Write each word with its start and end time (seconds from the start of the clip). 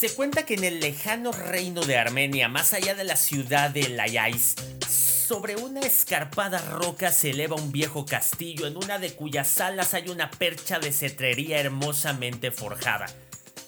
Se 0.00 0.14
cuenta 0.14 0.46
que 0.46 0.54
en 0.54 0.64
el 0.64 0.80
lejano 0.80 1.30
reino 1.30 1.82
de 1.82 1.98
Armenia, 1.98 2.48
más 2.48 2.72
allá 2.72 2.94
de 2.94 3.04
la 3.04 3.16
ciudad 3.16 3.68
de 3.68 3.86
Layais, 3.90 4.54
sobre 4.88 5.56
una 5.56 5.80
escarpada 5.80 6.58
roca 6.70 7.12
se 7.12 7.32
eleva 7.32 7.56
un 7.56 7.70
viejo 7.70 8.06
castillo 8.06 8.66
en 8.66 8.78
una 8.78 8.98
de 8.98 9.12
cuyas 9.12 9.46
salas 9.46 9.92
hay 9.92 10.08
una 10.08 10.30
percha 10.30 10.78
de 10.78 10.90
cetrería 10.90 11.60
hermosamente 11.60 12.50
forjada. 12.50 13.08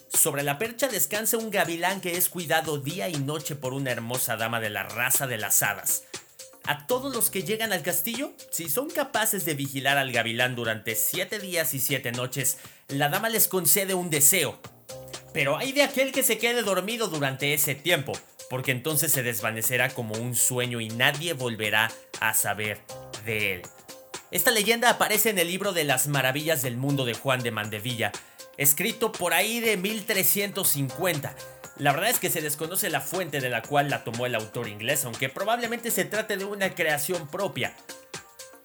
Sobre 0.08 0.42
la 0.42 0.56
percha 0.56 0.88
descansa 0.88 1.36
un 1.36 1.50
gavilán 1.50 2.00
que 2.00 2.16
es 2.16 2.30
cuidado 2.30 2.78
día 2.78 3.10
y 3.10 3.16
noche 3.16 3.54
por 3.54 3.74
una 3.74 3.90
hermosa 3.90 4.38
dama 4.38 4.58
de 4.58 4.70
la 4.70 4.84
raza 4.84 5.26
de 5.26 5.36
las 5.36 5.62
hadas. 5.62 6.04
A 6.64 6.86
todos 6.86 7.14
los 7.14 7.28
que 7.28 7.42
llegan 7.42 7.74
al 7.74 7.82
castillo, 7.82 8.32
si 8.50 8.70
son 8.70 8.88
capaces 8.88 9.44
de 9.44 9.52
vigilar 9.52 9.98
al 9.98 10.12
gavilán 10.12 10.56
durante 10.56 10.94
siete 10.94 11.38
días 11.38 11.74
y 11.74 11.78
siete 11.78 12.10
noches, 12.10 12.56
la 12.88 13.10
dama 13.10 13.28
les 13.28 13.48
concede 13.48 13.92
un 13.92 14.08
deseo. 14.08 14.58
Pero 15.32 15.56
hay 15.56 15.72
de 15.72 15.82
aquel 15.82 16.12
que 16.12 16.22
se 16.22 16.38
quede 16.38 16.62
dormido 16.62 17.08
durante 17.08 17.54
ese 17.54 17.74
tiempo, 17.74 18.12
porque 18.50 18.70
entonces 18.70 19.12
se 19.12 19.22
desvanecerá 19.22 19.88
como 19.90 20.14
un 20.14 20.34
sueño 20.34 20.80
y 20.80 20.88
nadie 20.88 21.32
volverá 21.32 21.90
a 22.20 22.34
saber 22.34 22.80
de 23.24 23.54
él. 23.54 23.62
Esta 24.30 24.50
leyenda 24.50 24.90
aparece 24.90 25.30
en 25.30 25.38
el 25.38 25.48
libro 25.48 25.72
de 25.72 25.84
las 25.84 26.06
maravillas 26.06 26.62
del 26.62 26.76
mundo 26.76 27.04
de 27.04 27.14
Juan 27.14 27.42
de 27.42 27.50
Mandevilla, 27.50 28.12
escrito 28.56 29.12
por 29.12 29.34
ahí 29.34 29.60
de 29.60 29.76
1350. 29.76 31.34
La 31.78 31.92
verdad 31.92 32.10
es 32.10 32.18
que 32.18 32.30
se 32.30 32.42
desconoce 32.42 32.90
la 32.90 33.00
fuente 33.00 33.40
de 33.40 33.48
la 33.48 33.62
cual 33.62 33.90
la 33.90 34.04
tomó 34.04 34.26
el 34.26 34.34
autor 34.34 34.68
inglés, 34.68 35.04
aunque 35.04 35.28
probablemente 35.28 35.90
se 35.90 36.04
trate 36.04 36.36
de 36.36 36.44
una 36.44 36.74
creación 36.74 37.28
propia. 37.28 37.74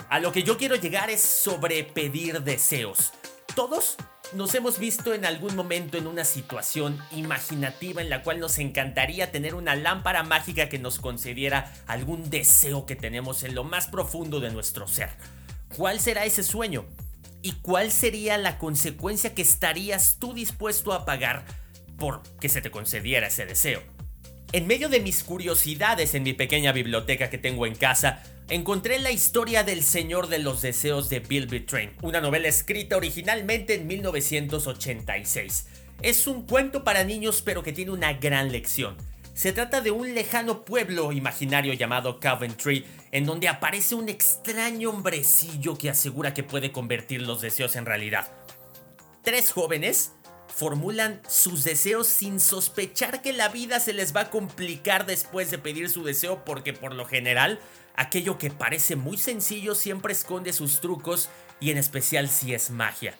A 0.09 0.19
lo 0.19 0.31
que 0.31 0.43
yo 0.43 0.57
quiero 0.57 0.75
llegar 0.75 1.09
es 1.09 1.21
sobre 1.21 1.83
pedir 1.83 2.41
deseos. 2.43 3.11
Todos 3.55 3.97
nos 4.33 4.53
hemos 4.55 4.79
visto 4.79 5.13
en 5.13 5.25
algún 5.25 5.55
momento 5.55 5.97
en 5.97 6.07
una 6.07 6.25
situación 6.25 6.99
imaginativa 7.11 8.01
en 8.01 8.09
la 8.09 8.23
cual 8.23 8.39
nos 8.39 8.57
encantaría 8.59 9.31
tener 9.31 9.55
una 9.55 9.75
lámpara 9.75 10.23
mágica 10.23 10.69
que 10.69 10.79
nos 10.79 10.99
concediera 10.99 11.73
algún 11.87 12.29
deseo 12.29 12.85
que 12.85 12.95
tenemos 12.95 13.43
en 13.43 13.55
lo 13.55 13.63
más 13.63 13.87
profundo 13.87 14.39
de 14.39 14.51
nuestro 14.51 14.87
ser. 14.87 15.09
¿Cuál 15.75 15.99
será 15.99 16.25
ese 16.25 16.43
sueño? 16.43 16.85
¿Y 17.41 17.53
cuál 17.53 17.91
sería 17.91 18.37
la 18.37 18.57
consecuencia 18.57 19.33
que 19.33 19.41
estarías 19.41 20.17
tú 20.19 20.33
dispuesto 20.33 20.93
a 20.93 21.05
pagar 21.05 21.45
por 21.97 22.21
que 22.39 22.49
se 22.49 22.61
te 22.61 22.71
concediera 22.71 23.27
ese 23.27 23.45
deseo? 23.45 23.96
En 24.53 24.65
medio 24.65 24.87
de 24.87 25.01
mis 25.01 25.25
curiosidades 25.25 26.15
en 26.15 26.23
mi 26.23 26.31
pequeña 26.31 26.71
biblioteca 26.71 27.29
que 27.29 27.37
tengo 27.37 27.65
en 27.65 27.75
casa, 27.75 28.23
encontré 28.47 28.97
la 28.97 29.11
historia 29.11 29.65
del 29.65 29.83
Señor 29.83 30.29
de 30.29 30.39
los 30.39 30.61
Deseos 30.61 31.09
de 31.09 31.19
Bill 31.19 31.65
Train, 31.65 31.91
una 32.01 32.21
novela 32.21 32.47
escrita 32.47 32.95
originalmente 32.95 33.73
en 33.75 33.87
1986. 33.87 35.67
Es 36.01 36.27
un 36.27 36.47
cuento 36.47 36.85
para 36.85 37.03
niños 37.03 37.41
pero 37.41 37.61
que 37.61 37.73
tiene 37.73 37.91
una 37.91 38.13
gran 38.13 38.53
lección. 38.53 38.95
Se 39.33 39.51
trata 39.51 39.81
de 39.81 39.91
un 39.91 40.15
lejano 40.15 40.63
pueblo 40.63 41.11
imaginario 41.11 41.73
llamado 41.73 42.21
Coventry, 42.21 42.85
en 43.11 43.25
donde 43.25 43.49
aparece 43.49 43.95
un 43.95 44.07
extraño 44.07 44.91
hombrecillo 44.91 45.77
que 45.77 45.89
asegura 45.89 46.33
que 46.33 46.43
puede 46.43 46.71
convertir 46.71 47.21
los 47.21 47.41
deseos 47.41 47.75
en 47.75 47.85
realidad. 47.85 48.31
Tres 49.23 49.51
jóvenes 49.51 50.13
formulan 50.57 51.21
sus 51.29 51.63
deseos 51.63 52.07
sin 52.07 52.39
sospechar 52.39 53.21
que 53.21 53.31
la 53.31 53.47
vida 53.47 53.79
se 53.79 53.93
les 53.93 54.15
va 54.15 54.21
a 54.21 54.29
complicar 54.31 55.05
después 55.05 55.51
de 55.51 55.59
pedir 55.59 55.87
su 55.87 56.03
deseo 56.03 56.43
porque 56.45 56.73
por 56.73 56.95
lo 56.95 57.05
general 57.05 57.59
aquello 57.95 58.39
que 58.39 58.49
parece 58.49 58.95
muy 58.95 59.19
sencillo 59.19 59.75
siempre 59.75 60.13
esconde 60.13 60.53
sus 60.53 60.81
trucos 60.81 61.29
y 61.59 61.69
en 61.69 61.77
especial 61.77 62.27
si 62.27 62.55
es 62.55 62.71
magia. 62.71 63.13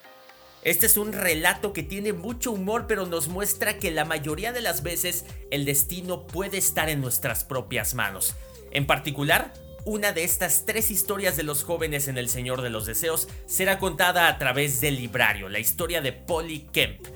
Este 0.64 0.88
es 0.88 0.98
un 0.98 1.14
relato 1.14 1.74
que 1.74 1.84
tiene 1.84 2.12
mucho 2.12 2.52
humor 2.52 2.86
pero 2.88 3.06
nos 3.06 3.28
muestra 3.28 3.78
que 3.78 3.92
la 3.92 4.04
mayoría 4.04 4.52
de 4.52 4.62
las 4.62 4.82
veces 4.82 5.24
el 5.52 5.64
destino 5.64 6.26
puede 6.26 6.58
estar 6.58 6.90
en 6.90 7.02
nuestras 7.02 7.44
propias 7.44 7.94
manos. 7.94 8.34
En 8.72 8.88
particular, 8.88 9.54
una 9.86 10.12
de 10.12 10.24
estas 10.24 10.66
tres 10.66 10.90
historias 10.90 11.38
de 11.38 11.44
los 11.44 11.64
jóvenes 11.64 12.08
en 12.08 12.18
El 12.18 12.30
Señor 12.30 12.64
de 12.64 12.72
los 12.72 12.88
Deseos 12.88 13.28
será 13.46 13.78
contada 13.78 14.28
a 14.28 14.40
través 14.40 14.82
del 14.82 14.96
librario, 14.96 15.50
la 15.50 15.60
historia 15.60 16.02
de 16.02 16.12
Polly 16.12 16.68
Kemp, 16.74 17.08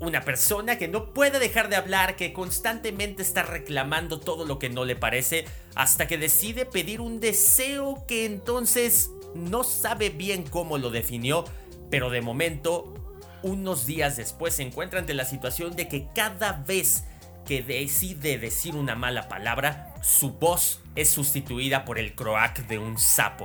una 0.00 0.22
persona 0.22 0.78
que 0.78 0.88
no 0.88 1.12
puede 1.12 1.38
dejar 1.38 1.68
de 1.68 1.76
hablar, 1.76 2.16
que 2.16 2.32
constantemente 2.32 3.22
está 3.22 3.42
reclamando 3.42 4.20
todo 4.20 4.44
lo 4.44 4.58
que 4.58 4.70
no 4.70 4.84
le 4.84 4.96
parece, 4.96 5.44
hasta 5.74 6.06
que 6.06 6.18
decide 6.18 6.66
pedir 6.66 7.00
un 7.00 7.20
deseo 7.20 8.04
que 8.06 8.26
entonces 8.26 9.10
no 9.34 9.64
sabe 9.64 10.10
bien 10.10 10.44
cómo 10.44 10.78
lo 10.78 10.90
definió, 10.90 11.44
pero 11.90 12.10
de 12.10 12.20
momento, 12.20 12.94
unos 13.42 13.86
días 13.86 14.16
después 14.16 14.54
se 14.54 14.62
encuentra 14.62 14.98
ante 14.98 15.14
la 15.14 15.24
situación 15.24 15.76
de 15.76 15.88
que 15.88 16.08
cada 16.14 16.52
vez 16.66 17.04
que 17.46 17.62
decide 17.62 18.38
decir 18.38 18.74
una 18.74 18.94
mala 18.94 19.28
palabra, 19.28 19.94
su 20.02 20.32
voz 20.32 20.80
es 20.96 21.10
sustituida 21.10 21.84
por 21.84 21.98
el 21.98 22.14
croak 22.14 22.66
de 22.66 22.78
un 22.78 22.98
sapo. 22.98 23.44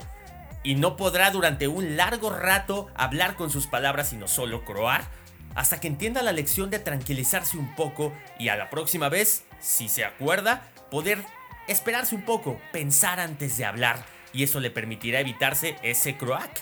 Y 0.63 0.75
no 0.75 0.97
podrá 0.97 1.31
durante 1.31 1.67
un 1.67 1.95
largo 1.95 2.29
rato 2.29 2.87
hablar 2.95 3.35
con 3.35 3.49
sus 3.49 3.67
palabras 3.67 4.09
sino 4.09 4.27
solo 4.27 4.65
croar 4.65 5.18
hasta 5.55 5.79
que 5.79 5.87
entienda 5.87 6.21
la 6.21 6.31
lección 6.31 6.69
de 6.69 6.79
tranquilizarse 6.79 7.57
un 7.57 7.75
poco 7.75 8.13
y 8.37 8.49
a 8.49 8.55
la 8.55 8.69
próxima 8.69 9.09
vez, 9.09 9.43
si 9.59 9.89
se 9.89 10.05
acuerda, 10.05 10.67
poder 10.91 11.23
esperarse 11.67 12.15
un 12.15 12.23
poco, 12.23 12.59
pensar 12.71 13.19
antes 13.19 13.57
de 13.57 13.65
hablar 13.65 14.05
y 14.33 14.43
eso 14.43 14.59
le 14.59 14.71
permitirá 14.71 15.19
evitarse 15.19 15.77
ese 15.83 16.17
croak. 16.17 16.61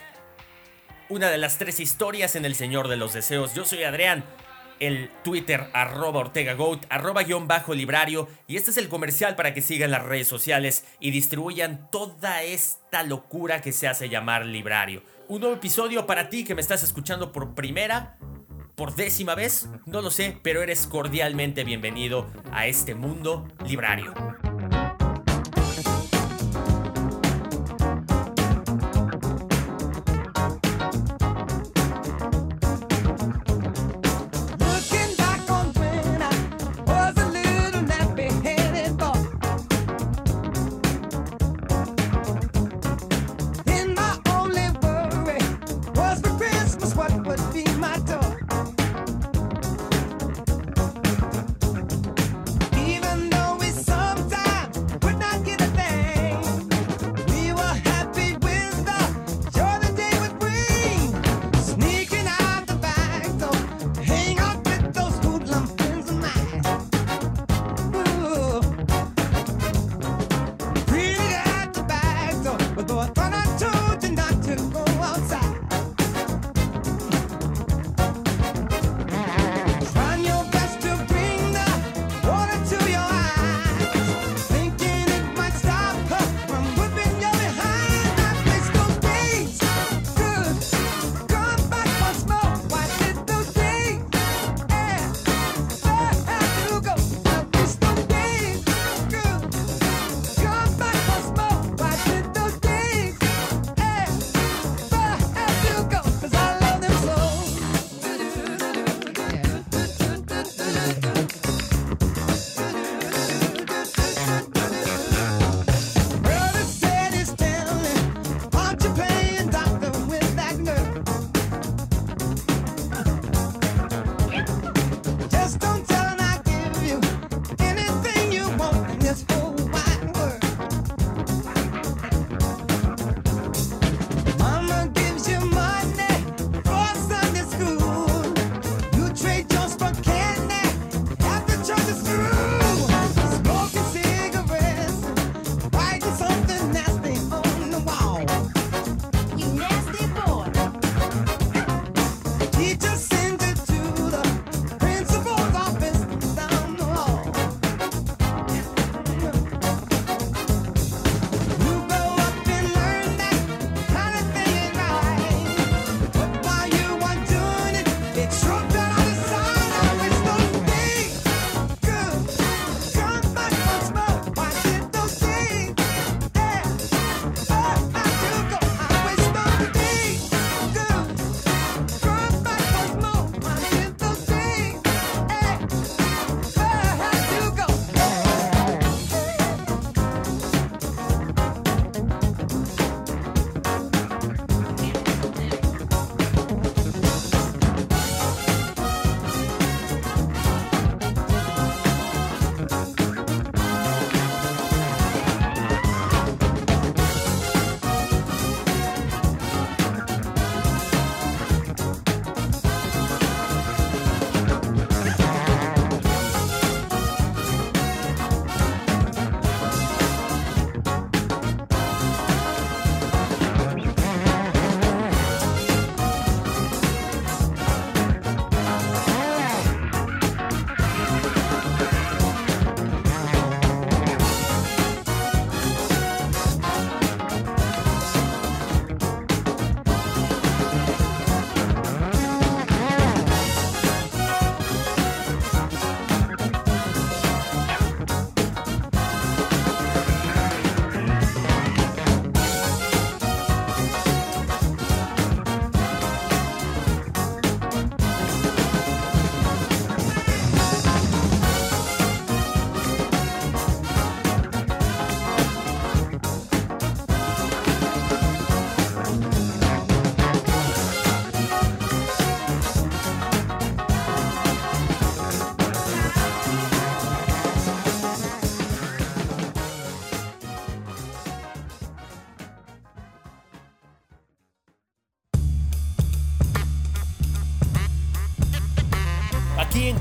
Una 1.09 1.29
de 1.29 1.37
las 1.37 1.57
tres 1.57 1.79
historias 1.79 2.35
en 2.35 2.45
El 2.45 2.55
Señor 2.55 2.87
de 2.89 2.97
los 2.97 3.13
Deseos. 3.13 3.53
Yo 3.53 3.63
soy 3.63 3.83
Adrián, 3.83 4.25
el 4.79 5.09
Twitter 5.23 5.69
arroba 5.73 6.19
Ortega 6.19 6.53
Goat, 6.53 6.85
arroba 6.89 7.23
guion 7.23 7.47
bajo 7.47 7.73
librario 7.73 8.27
y 8.47 8.57
este 8.57 8.71
es 8.71 8.77
el 8.77 8.89
comercial 8.89 9.35
para 9.35 9.53
que 9.53 9.61
sigan 9.61 9.91
las 9.91 10.03
redes 10.03 10.27
sociales 10.27 10.85
y 10.99 11.11
distribuyan 11.11 11.89
toda 11.91 12.43
esta 12.43 13.03
locura 13.03 13.61
que 13.61 13.71
se 13.71 13.87
hace 13.87 14.09
llamar 14.09 14.45
librario. 14.45 15.03
Un 15.27 15.41
nuevo 15.41 15.55
episodio 15.55 16.05
para 16.05 16.29
ti 16.29 16.43
que 16.43 16.55
me 16.55 16.61
estás 16.61 16.83
escuchando 16.83 17.31
por 17.31 17.55
primera 17.55 18.17
por 18.77 18.93
décima 18.93 19.33
vez, 19.33 19.67
no 19.87 20.03
lo 20.03 20.11
sé, 20.11 20.37
pero 20.43 20.61
eres 20.61 20.85
cordialmente 20.85 21.63
bienvenido 21.63 22.27
a 22.51 22.67
este 22.67 22.93
mundo 22.93 23.47
librario. 23.65 24.13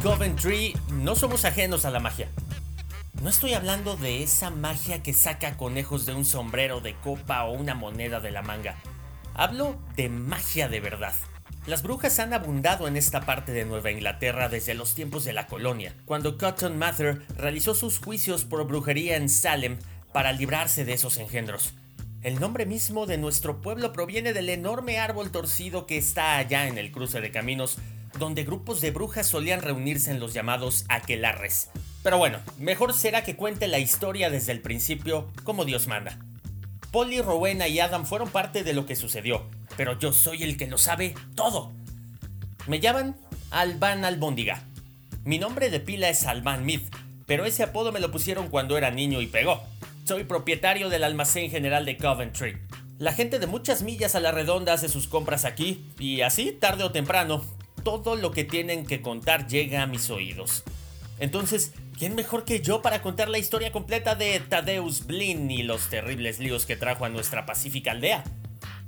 Coventry 0.07 0.73
no 0.89 1.17
somos 1.17 1.45
ajenos 1.45 1.85
a 1.85 1.91
la 1.91 1.99
magia. 1.99 2.29
No 3.25 3.29
estoy 3.29 3.55
hablando 3.55 3.97
de 3.97 4.23
esa 4.23 4.51
magia 4.51 5.03
que 5.03 5.13
saca 5.13 5.57
conejos 5.57 6.07
de 6.07 6.15
un 6.15 6.25
sombrero 6.25 6.81
de 6.81 6.95
copa 6.95 7.43
o 7.43 7.55
una 7.55 7.75
moneda 7.75 8.21
de 8.21 8.31
la 8.31 8.43
manga. 8.43 8.77
Hablo 9.35 9.77
de 9.97 10.09
magia 10.09 10.69
de 10.69 10.79
verdad. 10.79 11.13
Las 11.67 11.83
brujas 11.83 12.21
han 12.21 12.35
abundado 12.35 12.87
en 12.87 12.97
esta 12.97 13.23
parte 13.23 13.51
de 13.51 13.65
Nueva 13.65 13.91
Inglaterra 13.91 14.49
desde 14.49 14.75
los 14.75 14.95
tiempos 14.95 15.25
de 15.25 15.33
la 15.33 15.49
colonia, 15.49 15.93
cuando 16.05 16.39
Cotton 16.39 16.79
Mather 16.79 17.27
realizó 17.37 17.75
sus 17.75 17.99
juicios 17.99 18.45
por 18.45 18.65
brujería 18.65 19.17
en 19.17 19.29
Salem 19.29 19.77
para 20.13 20.33
librarse 20.33 20.85
de 20.85 20.93
esos 20.93 21.17
engendros. 21.17 21.75
El 22.23 22.39
nombre 22.39 22.65
mismo 22.65 23.07
de 23.07 23.19
nuestro 23.19 23.61
pueblo 23.61 23.93
proviene 23.93 24.33
del 24.33 24.51
enorme 24.51 25.01
árbol 25.01 25.33
torcido 25.33 25.85
que 25.87 25.99
está 25.99 26.37
allá 26.39 26.69
en 26.69 26.79
el 26.79 26.93
cruce 26.93 27.21
de 27.21 27.33
caminos, 27.33 27.79
donde 28.19 28.45
grupos 28.45 28.81
de 28.81 28.91
brujas 28.91 29.27
solían 29.27 29.63
reunirse 29.63 30.11
en 30.11 30.21
los 30.21 30.35
llamados 30.35 30.85
aquelarres. 30.89 31.71
Pero 32.03 32.19
bueno, 32.19 32.39
mejor 32.59 32.95
será 32.95 33.25
que 33.25 33.37
cuente 33.37 33.67
la 33.67 33.79
historia 33.79 34.31
desde 34.31 34.53
el 34.53 34.61
principio 34.61 35.29
como 35.45 35.65
Dios 35.65 35.87
manda. 35.89 36.19
Polly, 36.93 37.21
Rowena 37.21 37.69
y 37.69 37.81
Adam 37.81 38.07
fueron 38.07 38.31
parte 38.31 38.65
de 38.65 38.73
lo 38.73 38.87
que 38.87 38.97
sucedió, 38.97 39.45
pero 39.77 39.99
yo 39.99 40.13
soy 40.13 40.43
el 40.43 40.57
que 40.57 40.67
lo 40.67 40.79
sabe 40.79 41.15
todo. 41.35 41.73
Me 42.67 42.81
llaman 42.81 43.17
Alban 43.51 44.05
Albóndiga. 44.05 44.63
Mi 45.25 45.39
nombre 45.39 45.69
de 45.69 45.81
pila 45.81 46.09
es 46.09 46.27
Alban 46.27 46.65
Myth, 46.65 46.95
pero 47.27 47.45
ese 47.45 47.65
apodo 47.65 47.93
me 47.93 48.01
lo 48.01 48.13
pusieron 48.13 48.49
cuando 48.49 48.79
era 48.79 48.91
niño 48.91 49.21
y 49.21 49.27
pegó. 49.27 49.63
Soy 50.05 50.25
propietario 50.25 50.89
del 50.89 51.05
almacén 51.05 51.51
general 51.51 51.85
de 51.85 51.97
Coventry. 51.97 52.57
La 52.99 53.13
gente 53.13 53.39
de 53.39 53.47
muchas 53.47 53.83
millas 53.83 54.15
a 54.15 54.21
la 54.21 54.33
redonda 54.33 54.73
hace 54.73 54.89
sus 54.89 55.09
compras 55.09 55.45
aquí 55.45 55.85
y 55.99 56.23
así, 56.23 56.53
tarde 56.53 56.85
o 56.85 56.93
temprano, 56.93 57.45
todo 57.87 58.17
lo 58.17 58.33
que 58.33 58.43
tienen 58.43 58.85
que 58.85 59.01
contar 59.01 59.47
llega 59.47 59.83
a 59.83 59.87
mis 59.87 60.11
oídos. 60.11 60.65
Entonces, 61.21 61.71
¿quién 61.97 62.17
mejor 62.17 62.45
que 62.45 62.61
yo 62.61 62.83
para 62.83 63.01
contar 63.01 63.29
la 63.29 63.39
historia 63.39 63.71
completa 63.71 64.17
de 64.17 64.41
Tadeus 64.41 65.07
Blin 65.07 65.49
y 65.53 65.63
los 65.63 65.89
terribles 65.89 66.41
líos 66.41 66.67
que 66.67 66.75
trajo 66.75 67.05
a 67.05 67.11
nuestra 67.11 67.47
pacífica 67.47 67.93
aldea? 67.93 68.25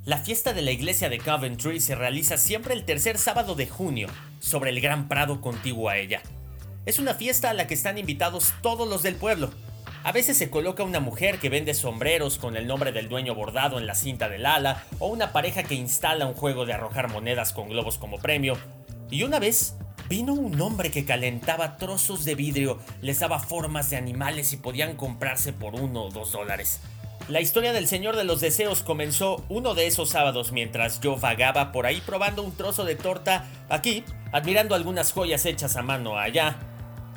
La 0.05 0.19
fiesta 0.19 0.53
de 0.53 0.63
la 0.63 0.73
iglesia 0.73 1.09
de 1.09 1.21
Coventry 1.21 1.79
se 1.79 1.95
realiza 1.95 2.39
siempre 2.39 2.75
el 2.75 2.85
tercer 2.85 3.19
sábado 3.19 3.55
de 3.55 3.69
junio, 3.69 4.09
sobre 4.41 4.71
el 4.71 4.81
gran 4.81 5.07
prado 5.07 5.41
contiguo 5.41 5.89
a 5.89 5.97
ella. 5.97 6.21
Es 6.85 6.99
una 6.99 7.15
fiesta 7.15 7.51
a 7.51 7.55
la 7.55 7.69
que 7.69 7.75
están 7.75 7.99
invitados 7.99 8.53
todos 8.63 8.89
los 8.89 9.05
del 9.05 9.15
pueblo, 9.15 9.53
a 10.05 10.13
veces 10.13 10.39
se 10.39 10.49
coloca 10.49 10.85
una 10.85 11.01
mujer 11.01 11.39
que 11.39 11.51
vende 11.51 11.75
sombreros 11.75 12.39
con 12.39 12.57
el 12.57 12.67
nombre 12.67 12.93
del 12.93 13.09
dueño 13.09 13.35
bordado 13.35 13.79
en 13.79 13.87
la 13.87 13.95
cinta 13.95 14.29
del 14.29 14.47
ala, 14.47 14.85
o 14.99 15.09
una 15.09 15.33
pareja 15.33 15.65
que 15.65 15.75
instala 15.75 16.27
un 16.27 16.35
juego 16.35 16.67
de 16.67 16.73
arrojar 16.73 17.09
monedas 17.11 17.53
con 17.53 17.69
globos 17.69 17.99
como 17.99 18.19
premio. 18.19 18.57
Y 19.11 19.23
una 19.23 19.39
vez 19.39 19.75
vino 20.09 20.35
un 20.35 20.61
hombre 20.61 20.91
que 20.91 21.05
calentaba 21.05 21.77
trozos 21.77 22.25
de 22.25 22.35
vidrio, 22.35 22.79
les 23.03 23.21
daba 23.21 23.39
formas 23.39 23.91
de 23.91 23.97
animales 23.97 24.53
y 24.53 24.57
podían 24.57 24.97
comprarse 24.97 25.53
por 25.53 25.75
uno 25.75 26.05
o 26.05 26.11
dos 26.11 26.33
dólares. 26.33 26.81
La 27.29 27.43
historia 27.43 27.75
del 27.75 27.89
Señor 27.89 28.17
de 28.17 28.25
los 28.25 28.41
Deseos 28.41 28.83
comenzó 28.83 29.45
uno 29.51 29.75
de 29.75 29.87
esos 29.87 30.09
sábados 30.09 30.51
mientras 30.51 31.01
yo 31.01 31.17
vagaba 31.17 31.73
por 31.73 31.85
ahí 31.85 32.01
probando 32.01 32.43
un 32.43 32.57
trozo 32.57 32.85
de 32.85 32.97
torta 32.97 33.47
aquí, 33.69 34.03
admirando 34.33 34.75
algunas 34.75 35.13
joyas 35.13 35.45
hechas 35.45 35.77
a 35.77 35.83
mano 35.83 36.19
allá, 36.19 36.57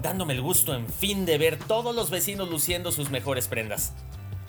dándome 0.01 0.33
el 0.33 0.41
gusto 0.41 0.75
en 0.75 0.89
fin 0.89 1.25
de 1.25 1.37
ver 1.37 1.57
todos 1.57 1.95
los 1.95 2.09
vecinos 2.09 2.49
luciendo 2.49 2.91
sus 2.91 3.09
mejores 3.09 3.47
prendas. 3.47 3.93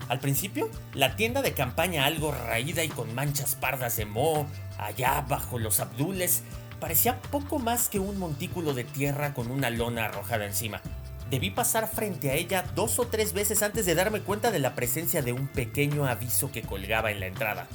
Al 0.09 0.19
principio, 0.19 0.69
la 0.95 1.15
tienda 1.15 1.43
de 1.43 1.53
campaña 1.53 2.07
algo 2.07 2.33
raída 2.33 2.83
y 2.83 2.89
con 2.89 3.15
manchas 3.15 3.55
pardas 3.55 3.97
de 3.97 4.05
moho, 4.05 4.47
allá 4.79 5.25
bajo 5.29 5.61
los 5.61 5.79
abdules, 5.79 6.43
parecía 6.83 7.23
poco 7.31 7.61
más 7.61 7.89
que 7.89 8.01
un 8.01 8.19
montículo 8.19 8.75
de 8.75 8.83
tierra 8.83 9.35
con 9.35 9.53
una 9.53 9.71
lona 9.71 10.07
arrojada 10.07 10.47
encima. 10.47 10.83
Debí 11.31 11.51
pasar 11.51 11.89
frente 11.89 12.33
a 12.33 12.35
ella 12.35 12.65
dos 12.75 12.99
o 12.99 13.07
tres 13.07 13.35
veces 13.35 13.63
antes 13.63 13.87
de 13.87 13.95
darme 13.95 14.23
cuenta 14.23 14.51
de 14.51 14.59
la 14.59 14.75
presencia 14.75 15.23
de 15.23 15.33
un 15.33 15.47
pequeño 15.47 16.07
aviso 16.07 16.51
que 16.51 16.63
colgaba 16.63 17.13
en 17.13 17.21
la 17.21 17.29
entrada. 17.29 17.69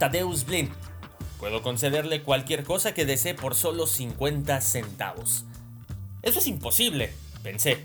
Tadeus 0.00 0.46
Blin. 0.46 0.68
Puedo 1.38 1.62
concederle 1.62 2.24
cualquier 2.24 2.64
cosa 2.64 2.92
que 2.92 3.04
desee 3.04 3.34
por 3.34 3.54
solo 3.54 3.86
50 3.86 4.60
centavos. 4.60 5.44
Eso 6.20 6.40
es 6.40 6.48
imposible, 6.48 7.12
pensé. 7.44 7.78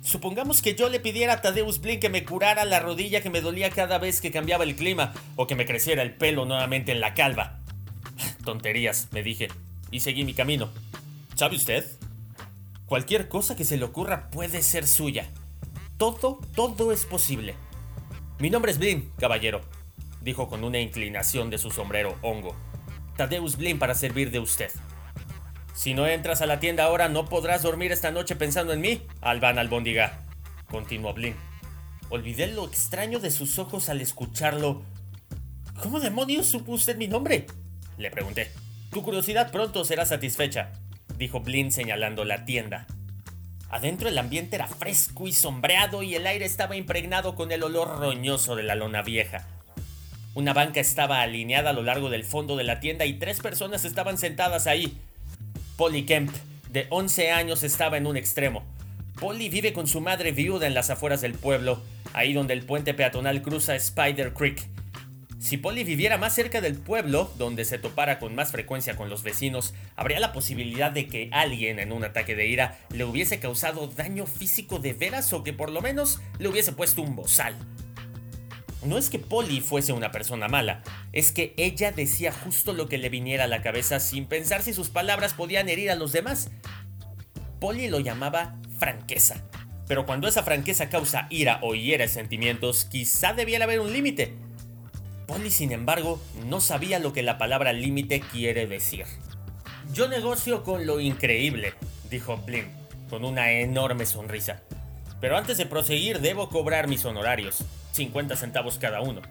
Supongamos 0.00 0.62
que 0.62 0.74
yo 0.74 0.88
le 0.88 0.98
pidiera 0.98 1.34
a 1.34 1.40
Tadeus 1.42 1.78
Blin 1.82 2.00
que 2.00 2.08
me 2.08 2.24
curara 2.24 2.64
la 2.64 2.80
rodilla 2.80 3.20
que 3.20 3.28
me 3.28 3.42
dolía 3.42 3.68
cada 3.68 3.98
vez 3.98 4.22
que 4.22 4.32
cambiaba 4.32 4.64
el 4.64 4.76
clima 4.76 5.12
o 5.36 5.46
que 5.46 5.56
me 5.56 5.66
creciera 5.66 6.02
el 6.02 6.14
pelo 6.14 6.46
nuevamente 6.46 6.92
en 6.92 7.02
la 7.02 7.12
calva. 7.12 7.60
Tonterías, 8.46 9.08
me 9.12 9.22
dije, 9.22 9.48
y 9.90 10.00
seguí 10.00 10.24
mi 10.24 10.34
camino. 10.34 10.70
¿Sabe 11.34 11.56
usted? 11.56 11.84
Cualquier 12.86 13.28
cosa 13.28 13.56
que 13.56 13.64
se 13.64 13.76
le 13.76 13.84
ocurra 13.84 14.30
puede 14.30 14.62
ser 14.62 14.86
suya. 14.86 15.28
Todo, 15.96 16.40
todo 16.54 16.92
es 16.92 17.04
posible. 17.04 17.54
Mi 18.38 18.50
nombre 18.50 18.70
es 18.70 18.78
Blin, 18.78 19.10
caballero, 19.18 19.62
dijo 20.20 20.48
con 20.48 20.62
una 20.62 20.78
inclinación 20.78 21.50
de 21.50 21.58
su 21.58 21.70
sombrero 21.70 22.16
hongo. 22.22 22.54
Tadeus 23.16 23.56
Blin 23.56 23.78
para 23.78 23.94
servir 23.94 24.30
de 24.30 24.40
usted. 24.40 24.70
Si 25.74 25.94
no 25.94 26.06
entras 26.06 26.42
a 26.42 26.46
la 26.46 26.60
tienda 26.60 26.84
ahora, 26.84 27.08
no 27.08 27.26
podrás 27.26 27.62
dormir 27.62 27.92
esta 27.92 28.10
noche 28.10 28.36
pensando 28.36 28.72
en 28.72 28.80
mí, 28.80 29.02
Alban 29.20 29.58
Albóndiga, 29.58 30.26
continuó 30.70 31.12
Blin. 31.12 31.34
Olvidé 32.08 32.46
lo 32.46 32.66
extraño 32.66 33.18
de 33.18 33.30
sus 33.30 33.58
ojos 33.58 33.88
al 33.88 34.00
escucharlo. 34.00 34.84
¿Cómo 35.82 36.00
demonios 36.00 36.46
supo 36.46 36.72
usted 36.72 36.96
mi 36.96 37.08
nombre? 37.08 37.46
Le 37.98 38.10
pregunté. 38.10 38.52
Tu 38.96 39.02
curiosidad 39.02 39.52
pronto 39.52 39.84
será 39.84 40.06
satisfecha, 40.06 40.72
dijo 41.18 41.40
Blin 41.40 41.70
señalando 41.70 42.24
la 42.24 42.46
tienda. 42.46 42.86
Adentro 43.68 44.08
el 44.08 44.16
ambiente 44.16 44.56
era 44.56 44.68
fresco 44.68 45.28
y 45.28 45.34
sombreado 45.34 46.02
y 46.02 46.14
el 46.14 46.26
aire 46.26 46.46
estaba 46.46 46.76
impregnado 46.76 47.34
con 47.34 47.52
el 47.52 47.62
olor 47.62 47.98
roñoso 47.98 48.56
de 48.56 48.62
la 48.62 48.74
lona 48.74 49.02
vieja. 49.02 49.46
Una 50.32 50.54
banca 50.54 50.80
estaba 50.80 51.20
alineada 51.20 51.68
a 51.68 51.72
lo 51.74 51.82
largo 51.82 52.08
del 52.08 52.24
fondo 52.24 52.56
de 52.56 52.64
la 52.64 52.80
tienda 52.80 53.04
y 53.04 53.18
tres 53.18 53.40
personas 53.40 53.84
estaban 53.84 54.16
sentadas 54.16 54.66
ahí, 54.66 54.96
Polly 55.76 56.06
Kemp, 56.06 56.34
de 56.70 56.86
11 56.88 57.32
años, 57.32 57.64
estaba 57.64 57.98
en 57.98 58.06
un 58.06 58.16
extremo. 58.16 58.64
Polly 59.20 59.50
vive 59.50 59.74
con 59.74 59.88
su 59.88 60.00
madre 60.00 60.32
viuda 60.32 60.66
en 60.66 60.72
las 60.72 60.88
afueras 60.88 61.20
del 61.20 61.34
pueblo, 61.34 61.82
ahí 62.14 62.32
donde 62.32 62.54
el 62.54 62.64
puente 62.64 62.94
peatonal 62.94 63.42
cruza 63.42 63.76
Spider 63.76 64.32
Creek. 64.32 64.66
Si 65.38 65.58
Polly 65.58 65.84
viviera 65.84 66.16
más 66.16 66.34
cerca 66.34 66.60
del 66.60 66.76
pueblo, 66.76 67.30
donde 67.36 67.64
se 67.66 67.78
topara 67.78 68.18
con 68.18 68.34
más 68.34 68.52
frecuencia 68.52 68.96
con 68.96 69.10
los 69.10 69.22
vecinos, 69.22 69.74
habría 69.94 70.18
la 70.18 70.32
posibilidad 70.32 70.90
de 70.90 71.08
que 71.08 71.28
alguien 71.30 71.78
en 71.78 71.92
un 71.92 72.04
ataque 72.04 72.34
de 72.34 72.46
ira 72.46 72.78
le 72.90 73.04
hubiese 73.04 73.38
causado 73.38 73.86
daño 73.86 74.26
físico 74.26 74.78
de 74.78 74.94
veras 74.94 75.32
o 75.32 75.44
que 75.44 75.52
por 75.52 75.70
lo 75.70 75.82
menos 75.82 76.20
le 76.38 76.48
hubiese 76.48 76.72
puesto 76.72 77.02
un 77.02 77.16
bozal. 77.16 77.54
No 78.82 78.96
es 78.96 79.10
que 79.10 79.18
Polly 79.18 79.60
fuese 79.60 79.92
una 79.92 80.10
persona 80.10 80.48
mala, 80.48 80.82
es 81.12 81.32
que 81.32 81.52
ella 81.56 81.92
decía 81.92 82.32
justo 82.32 82.72
lo 82.72 82.88
que 82.88 82.98
le 82.98 83.08
viniera 83.08 83.44
a 83.44 83.48
la 83.48 83.62
cabeza 83.62 84.00
sin 84.00 84.26
pensar 84.26 84.62
si 84.62 84.72
sus 84.72 84.88
palabras 84.88 85.34
podían 85.34 85.68
herir 85.68 85.90
a 85.90 85.96
los 85.96 86.12
demás. 86.12 86.50
Polly 87.60 87.88
lo 87.88 88.00
llamaba 88.00 88.56
franqueza, 88.78 89.44
pero 89.86 90.06
cuando 90.06 90.28
esa 90.28 90.42
franqueza 90.42 90.88
causa 90.88 91.26
ira 91.30 91.60
o 91.62 91.74
hiere 91.74 92.08
sentimientos, 92.08 92.84
quizá 92.86 93.32
debiera 93.34 93.64
haber 93.64 93.80
un 93.80 93.92
límite. 93.92 94.45
Polly, 95.26 95.50
sin 95.50 95.72
embargo, 95.72 96.20
no 96.46 96.60
sabía 96.60 96.98
lo 96.98 97.12
que 97.12 97.22
la 97.22 97.38
palabra 97.38 97.72
límite 97.72 98.20
quiere 98.20 98.66
decir. 98.66 99.06
Yo 99.92 100.08
negocio 100.08 100.62
con 100.62 100.86
lo 100.86 101.00
increíble, 101.00 101.74
dijo 102.10 102.36
Blin, 102.38 102.66
con 103.10 103.24
una 103.24 103.50
enorme 103.52 104.06
sonrisa. 104.06 104.62
Pero 105.20 105.36
antes 105.36 105.58
de 105.58 105.66
proseguir 105.66 106.20
debo 106.20 106.48
cobrar 106.48 106.88
mis 106.88 107.04
honorarios. 107.04 107.64
50 107.92 108.36
centavos 108.36 108.78
cada 108.78 109.00
uno. 109.00 109.22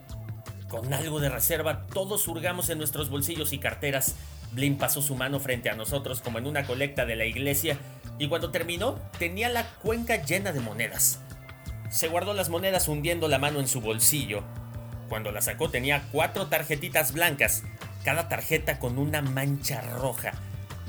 Con 0.67 0.93
algo 0.93 1.19
de 1.19 1.29
reserva, 1.29 1.85
todos 1.93 2.27
hurgamos 2.27 2.69
en 2.69 2.79
nuestros 2.79 3.09
bolsillos 3.09 3.53
y 3.53 3.59
carteras. 3.59 4.15
Blin 4.51 4.77
pasó 4.77 5.01
su 5.01 5.15
mano 5.15 5.39
frente 5.39 5.69
a 5.69 5.75
nosotros 5.75 6.21
como 6.21 6.39
en 6.39 6.47
una 6.47 6.65
colecta 6.65 7.05
de 7.05 7.15
la 7.15 7.25
iglesia 7.25 7.77
y 8.17 8.27
cuando 8.27 8.51
terminó 8.51 8.99
tenía 9.19 9.49
la 9.49 9.67
cuenca 9.81 10.23
llena 10.23 10.51
de 10.51 10.61
monedas. 10.61 11.19
Se 11.89 12.07
guardó 12.07 12.33
las 12.33 12.49
monedas 12.49 12.87
hundiendo 12.87 13.27
la 13.27 13.37
mano 13.37 13.59
en 13.59 13.67
su 13.67 13.81
bolsillo. 13.81 14.43
Cuando 15.09 15.31
la 15.31 15.41
sacó 15.41 15.69
tenía 15.69 16.03
cuatro 16.11 16.47
tarjetitas 16.47 17.11
blancas, 17.13 17.63
cada 18.03 18.27
tarjeta 18.29 18.79
con 18.79 18.97
una 18.97 19.21
mancha 19.21 19.81
roja. 19.81 20.33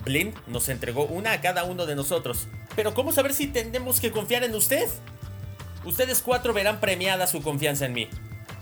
Blin 0.04 0.34
nos 0.46 0.68
entregó 0.68 1.04
una 1.06 1.32
a 1.32 1.40
cada 1.40 1.64
uno 1.64 1.86
de 1.86 1.96
nosotros. 1.96 2.46
Pero 2.76 2.94
¿cómo 2.94 3.12
saber 3.12 3.34
si 3.34 3.46
tenemos 3.46 4.00
que 4.00 4.12
confiar 4.12 4.44
en 4.44 4.54
usted? 4.54 4.88
Ustedes 5.84 6.22
cuatro 6.22 6.52
verán 6.52 6.80
premiada 6.80 7.26
su 7.26 7.42
confianza 7.42 7.86
en 7.86 7.92
mí. 7.92 8.08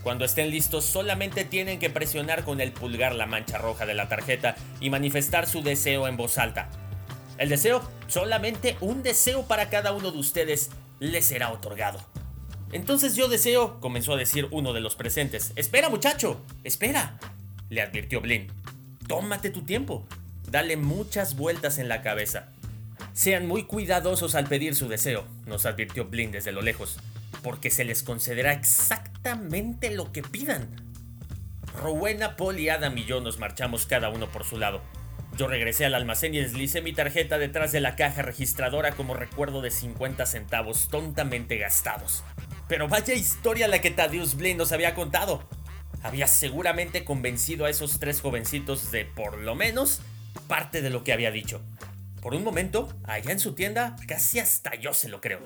Cuando 0.02 0.24
estén 0.24 0.50
listos 0.50 0.84
solamente 0.84 1.44
tienen 1.44 1.78
que 1.78 1.90
presionar 1.90 2.44
con 2.44 2.60
el 2.60 2.72
pulgar 2.72 3.14
la 3.14 3.26
mancha 3.26 3.58
roja 3.58 3.86
de 3.86 3.94
la 3.94 4.08
tarjeta 4.08 4.54
y 4.80 4.90
manifestar 4.90 5.46
su 5.46 5.62
deseo 5.62 6.06
en 6.06 6.16
voz 6.16 6.38
alta. 6.38 6.68
El 7.38 7.48
deseo, 7.48 7.82
solamente 8.06 8.76
un 8.80 9.02
deseo 9.02 9.46
para 9.46 9.70
cada 9.70 9.92
uno 9.92 10.12
de 10.12 10.18
ustedes, 10.18 10.70
le 11.00 11.22
será 11.22 11.50
otorgado. 11.50 12.00
Entonces 12.74 13.14
yo 13.14 13.28
deseo, 13.28 13.78
comenzó 13.78 14.14
a 14.14 14.16
decir 14.16 14.48
uno 14.50 14.72
de 14.72 14.80
los 14.80 14.96
presentes. 14.96 15.52
Espera 15.54 15.88
muchacho, 15.88 16.44
espera, 16.64 17.20
le 17.70 17.80
advirtió 17.80 18.20
Blin. 18.20 18.48
Tómate 19.06 19.50
tu 19.50 19.62
tiempo, 19.62 20.04
dale 20.50 20.76
muchas 20.76 21.36
vueltas 21.36 21.78
en 21.78 21.88
la 21.88 22.02
cabeza. 22.02 22.48
Sean 23.12 23.46
muy 23.46 23.62
cuidadosos 23.62 24.34
al 24.34 24.48
pedir 24.48 24.74
su 24.74 24.88
deseo, 24.88 25.24
nos 25.46 25.66
advirtió 25.66 26.06
Blin 26.06 26.32
desde 26.32 26.50
lo 26.50 26.62
lejos, 26.62 26.98
porque 27.44 27.70
se 27.70 27.84
les 27.84 28.02
concederá 28.02 28.52
exactamente 28.52 29.94
lo 29.94 30.10
que 30.10 30.22
pidan. 30.22 30.68
Rowena, 31.80 32.34
Paul 32.36 32.68
Adam 32.68 32.98
y 32.98 33.04
yo 33.04 33.20
nos 33.20 33.38
marchamos 33.38 33.86
cada 33.86 34.08
uno 34.08 34.32
por 34.32 34.42
su 34.42 34.58
lado. 34.58 34.82
Yo 35.36 35.48
regresé 35.48 35.84
al 35.84 35.94
almacén 35.94 36.32
y 36.34 36.38
deslicé 36.38 36.80
mi 36.80 36.92
tarjeta 36.92 37.38
detrás 37.38 37.72
de 37.72 37.80
la 37.80 37.96
caja 37.96 38.22
registradora 38.22 38.92
como 38.92 39.14
recuerdo 39.14 39.62
de 39.62 39.72
50 39.72 40.26
centavos 40.26 40.88
tontamente 40.88 41.58
gastados. 41.58 42.22
Pero 42.68 42.86
vaya 42.86 43.14
historia 43.14 43.66
la 43.66 43.80
que 43.80 43.90
Thaddeus 43.90 44.36
Blaine 44.36 44.58
nos 44.58 44.70
había 44.70 44.94
contado. 44.94 45.42
Había 46.04 46.28
seguramente 46.28 47.04
convencido 47.04 47.64
a 47.64 47.70
esos 47.70 47.98
tres 47.98 48.20
jovencitos 48.20 48.92
de, 48.92 49.06
por 49.06 49.38
lo 49.38 49.56
menos, 49.56 50.02
parte 50.46 50.82
de 50.82 50.90
lo 50.90 51.02
que 51.02 51.12
había 51.12 51.32
dicho. 51.32 51.62
Por 52.22 52.34
un 52.34 52.44
momento, 52.44 52.94
allá 53.02 53.32
en 53.32 53.40
su 53.40 53.54
tienda, 53.54 53.96
casi 54.06 54.38
hasta 54.38 54.76
yo 54.76 54.94
se 54.94 55.08
lo 55.08 55.20
creo. 55.20 55.40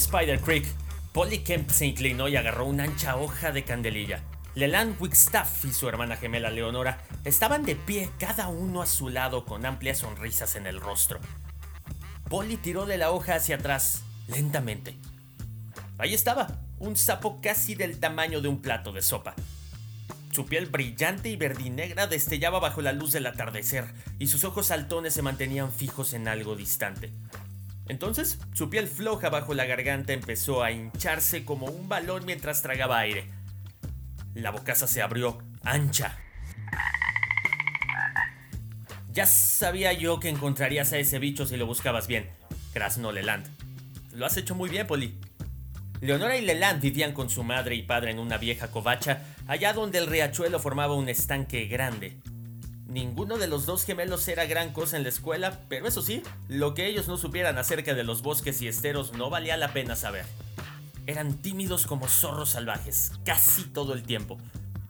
Spider 0.00 0.40
Creek, 0.40 0.64
Polly 1.12 1.40
Kemp 1.40 1.68
se 1.68 1.84
inclinó 1.84 2.26
y 2.26 2.36
agarró 2.36 2.64
una 2.64 2.84
ancha 2.84 3.16
hoja 3.16 3.52
de 3.52 3.64
candelilla. 3.64 4.22
Leland 4.54 4.96
Wigstaff 4.98 5.66
y 5.66 5.72
su 5.74 5.88
hermana 5.90 6.16
gemela 6.16 6.50
Leonora 6.50 7.02
estaban 7.24 7.64
de 7.64 7.76
pie 7.76 8.08
cada 8.18 8.48
uno 8.48 8.80
a 8.80 8.86
su 8.86 9.10
lado 9.10 9.44
con 9.44 9.66
amplias 9.66 9.98
sonrisas 9.98 10.56
en 10.56 10.66
el 10.66 10.80
rostro. 10.80 11.20
Polly 12.30 12.56
tiró 12.56 12.86
de 12.86 12.96
la 12.96 13.10
hoja 13.10 13.34
hacia 13.34 13.56
atrás, 13.56 14.02
lentamente. 14.26 14.96
Ahí 15.98 16.14
estaba, 16.14 16.48
un 16.78 16.96
sapo 16.96 17.42
casi 17.42 17.74
del 17.74 18.00
tamaño 18.00 18.40
de 18.40 18.48
un 18.48 18.62
plato 18.62 18.92
de 18.92 19.02
sopa. 19.02 19.34
Su 20.30 20.46
piel 20.46 20.64
brillante 20.64 21.28
y 21.28 21.36
verdinegra 21.36 22.06
destellaba 22.06 22.58
bajo 22.58 22.80
la 22.80 22.92
luz 22.92 23.12
del 23.12 23.26
atardecer, 23.26 23.84
y 24.18 24.28
sus 24.28 24.44
ojos 24.44 24.68
saltones 24.68 25.12
se 25.12 25.20
mantenían 25.20 25.70
fijos 25.70 26.14
en 26.14 26.26
algo 26.26 26.56
distante. 26.56 27.12
Entonces, 27.90 28.38
su 28.54 28.70
piel 28.70 28.86
floja 28.86 29.30
bajo 29.30 29.52
la 29.52 29.64
garganta 29.64 30.12
empezó 30.12 30.62
a 30.62 30.70
hincharse 30.70 31.44
como 31.44 31.66
un 31.66 31.88
balón 31.88 32.24
mientras 32.24 32.62
tragaba 32.62 33.00
aire. 33.00 33.24
La 34.32 34.52
bocaza 34.52 34.86
se 34.86 35.02
abrió, 35.02 35.42
ancha. 35.64 36.16
Ya 39.12 39.26
sabía 39.26 39.92
yo 39.92 40.20
que 40.20 40.28
encontrarías 40.28 40.92
a 40.92 40.98
ese 40.98 41.18
bicho 41.18 41.46
si 41.46 41.56
lo 41.56 41.66
buscabas 41.66 42.06
bien, 42.06 42.30
graznó 42.72 43.10
Leland. 43.10 43.48
Lo 44.12 44.24
has 44.24 44.36
hecho 44.36 44.54
muy 44.54 44.70
bien, 44.70 44.86
Polly. 44.86 45.18
Leonora 46.00 46.36
y 46.36 46.42
Leland 46.42 46.80
vivían 46.80 47.12
con 47.12 47.28
su 47.28 47.42
madre 47.42 47.74
y 47.74 47.82
padre 47.82 48.12
en 48.12 48.20
una 48.20 48.38
vieja 48.38 48.70
covacha, 48.70 49.24
allá 49.48 49.72
donde 49.72 49.98
el 49.98 50.06
riachuelo 50.06 50.60
formaba 50.60 50.94
un 50.94 51.08
estanque 51.08 51.66
grande. 51.66 52.20
Ninguno 52.90 53.38
de 53.38 53.46
los 53.46 53.66
dos 53.66 53.84
gemelos 53.84 54.26
era 54.26 54.46
gran 54.46 54.72
cosa 54.72 54.96
en 54.96 55.04
la 55.04 55.10
escuela, 55.10 55.60
pero 55.68 55.86
eso 55.86 56.02
sí, 56.02 56.24
lo 56.48 56.74
que 56.74 56.86
ellos 56.88 57.06
no 57.06 57.16
supieran 57.16 57.56
acerca 57.56 57.94
de 57.94 58.02
los 58.02 58.20
bosques 58.20 58.60
y 58.62 58.66
esteros 58.66 59.12
no 59.12 59.30
valía 59.30 59.56
la 59.56 59.72
pena 59.72 59.94
saber. 59.94 60.26
Eran 61.06 61.40
tímidos 61.40 61.86
como 61.86 62.08
zorros 62.08 62.50
salvajes, 62.50 63.12
casi 63.24 63.62
todo 63.62 63.92
el 63.92 64.02
tiempo. 64.02 64.38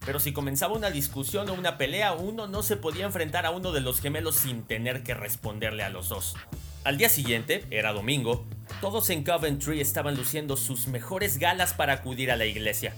Pero 0.07 0.19
si 0.19 0.33
comenzaba 0.33 0.75
una 0.75 0.91
discusión 0.91 1.51
o 1.51 1.53
una 1.53 1.77
pelea, 1.77 2.15
uno 2.15 2.47
no 2.47 2.63
se 2.63 2.79
podía 2.79 3.05
enfrentar 3.05 3.45
a 3.45 3.51
uno 3.51 3.71
de 3.71 3.83
los 3.83 4.01
gemelos 4.01 4.37
sin 4.37 4.63
tener 4.63 5.03
que 5.03 5.13
responderle 5.13 5.83
a 5.83 5.91
los 5.91 6.09
dos. 6.09 6.37
Al 6.85 6.97
día 6.97 7.11
siguiente, 7.11 7.67
era 7.71 7.93
domingo, 7.93 8.47
todos 8.81 9.11
en 9.11 9.25
Coventry 9.25 9.83
estaban 9.83 10.17
luciendo 10.17 10.57
sus 10.57 10.87
mejores 10.87 11.37
galas 11.37 11.75
para 11.75 11.93
acudir 11.93 12.31
a 12.31 12.37
la 12.37 12.47
iglesia. 12.47 12.95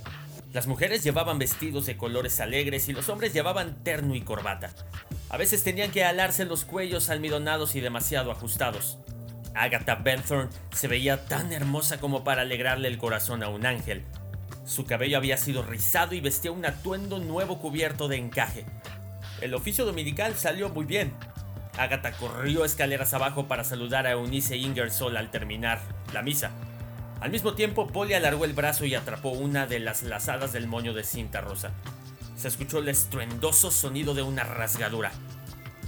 Las 0.52 0.66
mujeres 0.66 1.02
llevaban 1.02 1.38
vestidos 1.38 1.86
de 1.86 1.96
colores 1.96 2.38
alegres 2.38 2.86
y 2.88 2.92
los 2.92 3.08
hombres 3.08 3.32
llevaban 3.32 3.82
terno 3.82 4.14
y 4.14 4.20
corbata. 4.20 4.70
A 5.30 5.38
veces 5.38 5.64
tenían 5.64 5.90
que 5.90 6.04
alarse 6.04 6.44
los 6.44 6.66
cuellos 6.66 7.08
almidonados 7.08 7.74
y 7.74 7.80
demasiado 7.80 8.30
ajustados. 8.30 8.98
Agatha 9.54 9.94
Benthorn 9.94 10.50
se 10.70 10.88
veía 10.88 11.24
tan 11.24 11.54
hermosa 11.54 12.00
como 12.00 12.22
para 12.22 12.42
alegrarle 12.42 12.88
el 12.88 12.98
corazón 12.98 13.42
a 13.42 13.48
un 13.48 13.64
ángel. 13.64 14.04
Su 14.66 14.84
cabello 14.84 15.16
había 15.16 15.38
sido 15.38 15.62
rizado 15.62 16.14
y 16.14 16.20
vestía 16.20 16.52
un 16.52 16.66
atuendo 16.66 17.18
nuevo 17.18 17.58
cubierto 17.58 18.08
de 18.08 18.18
encaje. 18.18 18.66
El 19.40 19.54
oficio 19.54 19.86
dominical 19.86 20.34
salió 20.34 20.68
muy 20.68 20.84
bien. 20.84 21.14
Agatha 21.78 22.12
corrió 22.12 22.66
escaleras 22.66 23.14
abajo 23.14 23.48
para 23.48 23.64
saludar 23.64 24.06
a 24.06 24.12
Eunice 24.12 24.58
Ingersoll 24.58 25.16
al 25.16 25.30
terminar 25.30 25.80
la 26.12 26.20
misa. 26.20 26.50
Al 27.22 27.30
mismo 27.30 27.54
tiempo, 27.54 27.86
Polly 27.86 28.14
alargó 28.14 28.44
el 28.44 28.52
brazo 28.52 28.84
y 28.84 28.96
atrapó 28.96 29.28
una 29.28 29.68
de 29.68 29.78
las 29.78 30.02
lazadas 30.02 30.52
del 30.52 30.66
moño 30.66 30.92
de 30.92 31.04
cinta 31.04 31.40
rosa. 31.40 31.70
Se 32.34 32.48
escuchó 32.48 32.78
el 32.78 32.88
estruendoso 32.88 33.70
sonido 33.70 34.12
de 34.12 34.22
una 34.22 34.42
rasgadura. 34.42 35.12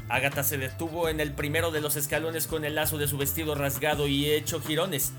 Agatha 0.09 0.45
se 0.45 0.59
detuvo 0.59 1.09
en 1.09 1.19
el 1.19 1.33
primero 1.33 1.73
de 1.73 1.81
los 1.81 1.97
escalones 1.97 2.47
con 2.47 2.65
el 2.65 2.77
lazo 2.77 2.99
de 2.99 3.09
su 3.09 3.19
vestido 3.19 3.57
rasgado 3.57 4.07
y 4.07 4.31
hecho 4.31 4.61
jirones. 4.61 5.13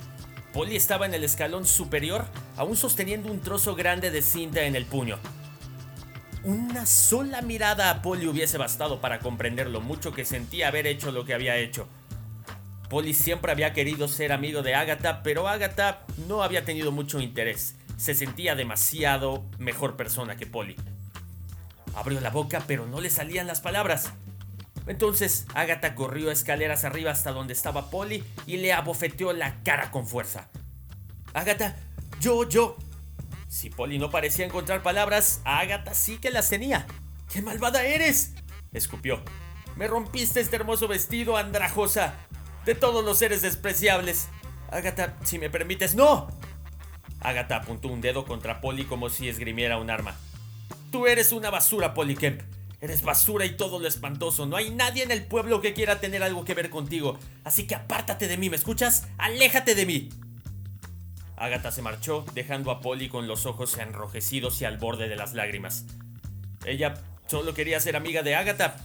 Polly 0.54 0.78
estaba 0.78 1.06
en 1.06 1.16
el 1.16 1.26
escalón 1.26 1.66
superior, 1.66 2.24
aún 2.56 2.78
sosteniendo 2.78 3.30
un 3.30 3.42
trozo 3.42 3.76
grande 3.76 4.10
de 4.10 4.22
cinta 4.22 4.62
en 4.62 4.78
el 4.78 4.86
puño. 4.86 5.20
Una 6.46 6.86
sola 6.86 7.42
mirada 7.42 7.90
a 7.90 8.02
Polly 8.02 8.28
hubiese 8.28 8.58
bastado 8.58 9.02
para 9.02 9.20
comprender 9.20 9.68
lo 9.70 9.82
mucho 9.82 10.14
que 10.14 10.24
sentía 10.24 10.70
haber 10.70 10.88
hecho 10.88 11.12
lo 11.12 11.26
que 11.26 11.34
había 11.34 11.58
hecho. 11.58 11.90
Polly 12.90 13.14
siempre 13.14 13.52
había 13.52 13.74
querido 13.74 14.08
ser 14.08 14.32
amigo 14.32 14.62
de 14.62 14.76
Agatha, 14.76 15.24
pero 15.24 15.48
Agatha 15.48 16.06
no 16.28 16.44
había 16.44 16.66
tenido 16.66 16.92
mucho 16.92 17.20
interés. 17.20 17.76
Se 17.98 18.14
sentía 18.14 18.56
demasiado 18.56 19.44
mejor 19.58 19.96
persona 19.96 20.36
que 20.36 20.46
Polly. 20.46 20.76
Abrió 21.96 22.22
la 22.22 22.30
boca, 22.30 22.64
pero 22.68 22.86
no 22.86 23.02
le 23.02 23.10
salían 23.10 23.48
las 23.48 23.62
palabras. 23.62 24.12
Entonces 24.88 25.48
Agatha 25.56 25.96
corrió 25.96 26.30
escaleras 26.30 26.84
arriba 26.84 27.12
hasta 27.12 27.32
donde 27.32 27.54
estaba 27.54 27.90
Polly 27.90 28.24
y 28.46 28.58
le 28.58 28.72
abofeteó 28.72 29.34
la 29.34 29.64
cara 29.64 29.90
con 29.90 30.06
fuerza. 30.06 30.50
Agatha, 31.34 31.76
yo, 32.20 32.48
yo. 32.48 32.78
Si 33.48 33.70
Polly 33.70 33.98
no 33.98 34.12
parecía 34.12 34.46
encontrar 34.46 34.84
palabras, 34.84 35.42
Agatha 35.44 35.96
sí 35.96 36.18
que 36.18 36.30
las 36.30 36.50
tenía. 36.50 36.86
¡Qué 37.32 37.42
malvada 37.42 37.84
eres! 37.84 38.34
escupió. 38.74 39.24
Me 39.76 39.88
rompiste 39.88 40.40
este 40.40 40.58
hermoso 40.58 40.88
vestido, 40.88 41.38
andrajosa 41.38 42.14
de 42.66 42.76
todos 42.76 43.04
los 43.06 43.20
seres 43.20 43.42
despreciables. 43.42 44.28
Agatha, 44.70 45.18
si 45.24 45.40
me 45.40 45.50
permites, 45.50 45.96
¡no! 45.96 46.28
Agatha 47.20 47.58
apuntó 47.58 47.88
un 47.88 48.02
dedo 48.02 48.26
contra 48.26 48.62
Polly 48.62 48.86
como 48.86 49.10
si 49.10 49.30
esgrimiera 49.30 49.78
un 49.78 49.90
arma. 49.90 50.16
Tú 50.92 51.08
eres 51.08 51.32
una 51.32 51.50
basura, 51.50 51.94
Polly 51.94 52.16
Kemp. 52.16 52.42
Eres 52.82 53.02
basura 53.02 53.46
y 53.46 53.56
todo 53.56 53.80
lo 53.80 53.88
espantoso. 53.88 54.46
No 54.46 54.58
hay 54.58 54.70
nadie 54.70 55.04
en 55.04 55.12
el 55.12 55.26
pueblo 55.26 55.62
que 55.62 55.74
quiera 55.74 56.00
tener 56.00 56.24
algo 56.24 56.46
que 56.46 56.54
ver 56.54 56.70
contigo. 56.70 57.18
Así 57.44 57.66
que 57.66 57.76
apártate 57.76 58.28
de 58.28 58.38
mí, 58.38 58.50
¿me 58.50 58.58
escuchas? 58.58 59.08
¡Aléjate 59.18 59.76
de 59.76 59.86
mí! 59.86 60.10
Agatha 61.38 61.72
se 61.72 61.82
marchó, 61.82 62.26
dejando 62.34 62.72
a 62.72 62.82
Polly 62.82 63.10
con 63.10 63.28
los 63.28 63.46
ojos 63.46 63.78
enrojecidos 63.78 64.62
y 64.62 64.66
al 64.66 64.78
borde 64.78 65.10
de 65.10 65.16
las 65.16 65.34
lágrimas. 65.34 65.86
Ella 66.66 66.94
solo 67.28 67.54
quería 67.54 67.80
ser 67.80 67.96
amiga 67.96 68.24
de 68.24 68.36
Agatha, 68.36 68.78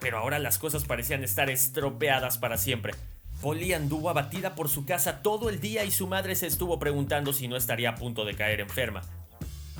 pero 0.00 0.18
ahora 0.18 0.38
las 0.38 0.58
cosas 0.58 0.84
parecían 0.84 1.22
estar 1.22 1.50
estropeadas 1.50 2.38
para 2.38 2.58
siempre. 2.58 2.94
Polly 3.40 3.74
anduvo 3.74 4.08
abatida 4.08 4.54
por 4.54 4.68
su 4.68 4.86
casa 4.86 5.22
todo 5.22 5.50
el 5.50 5.60
día 5.60 5.84
y 5.84 5.90
su 5.90 6.06
madre 6.06 6.34
se 6.36 6.46
estuvo 6.46 6.78
preguntando 6.78 7.32
si 7.32 7.48
no 7.48 7.56
estaría 7.56 7.90
a 7.90 7.94
punto 7.94 8.24
de 8.24 8.34
caer 8.34 8.60
enferma. 8.60 9.02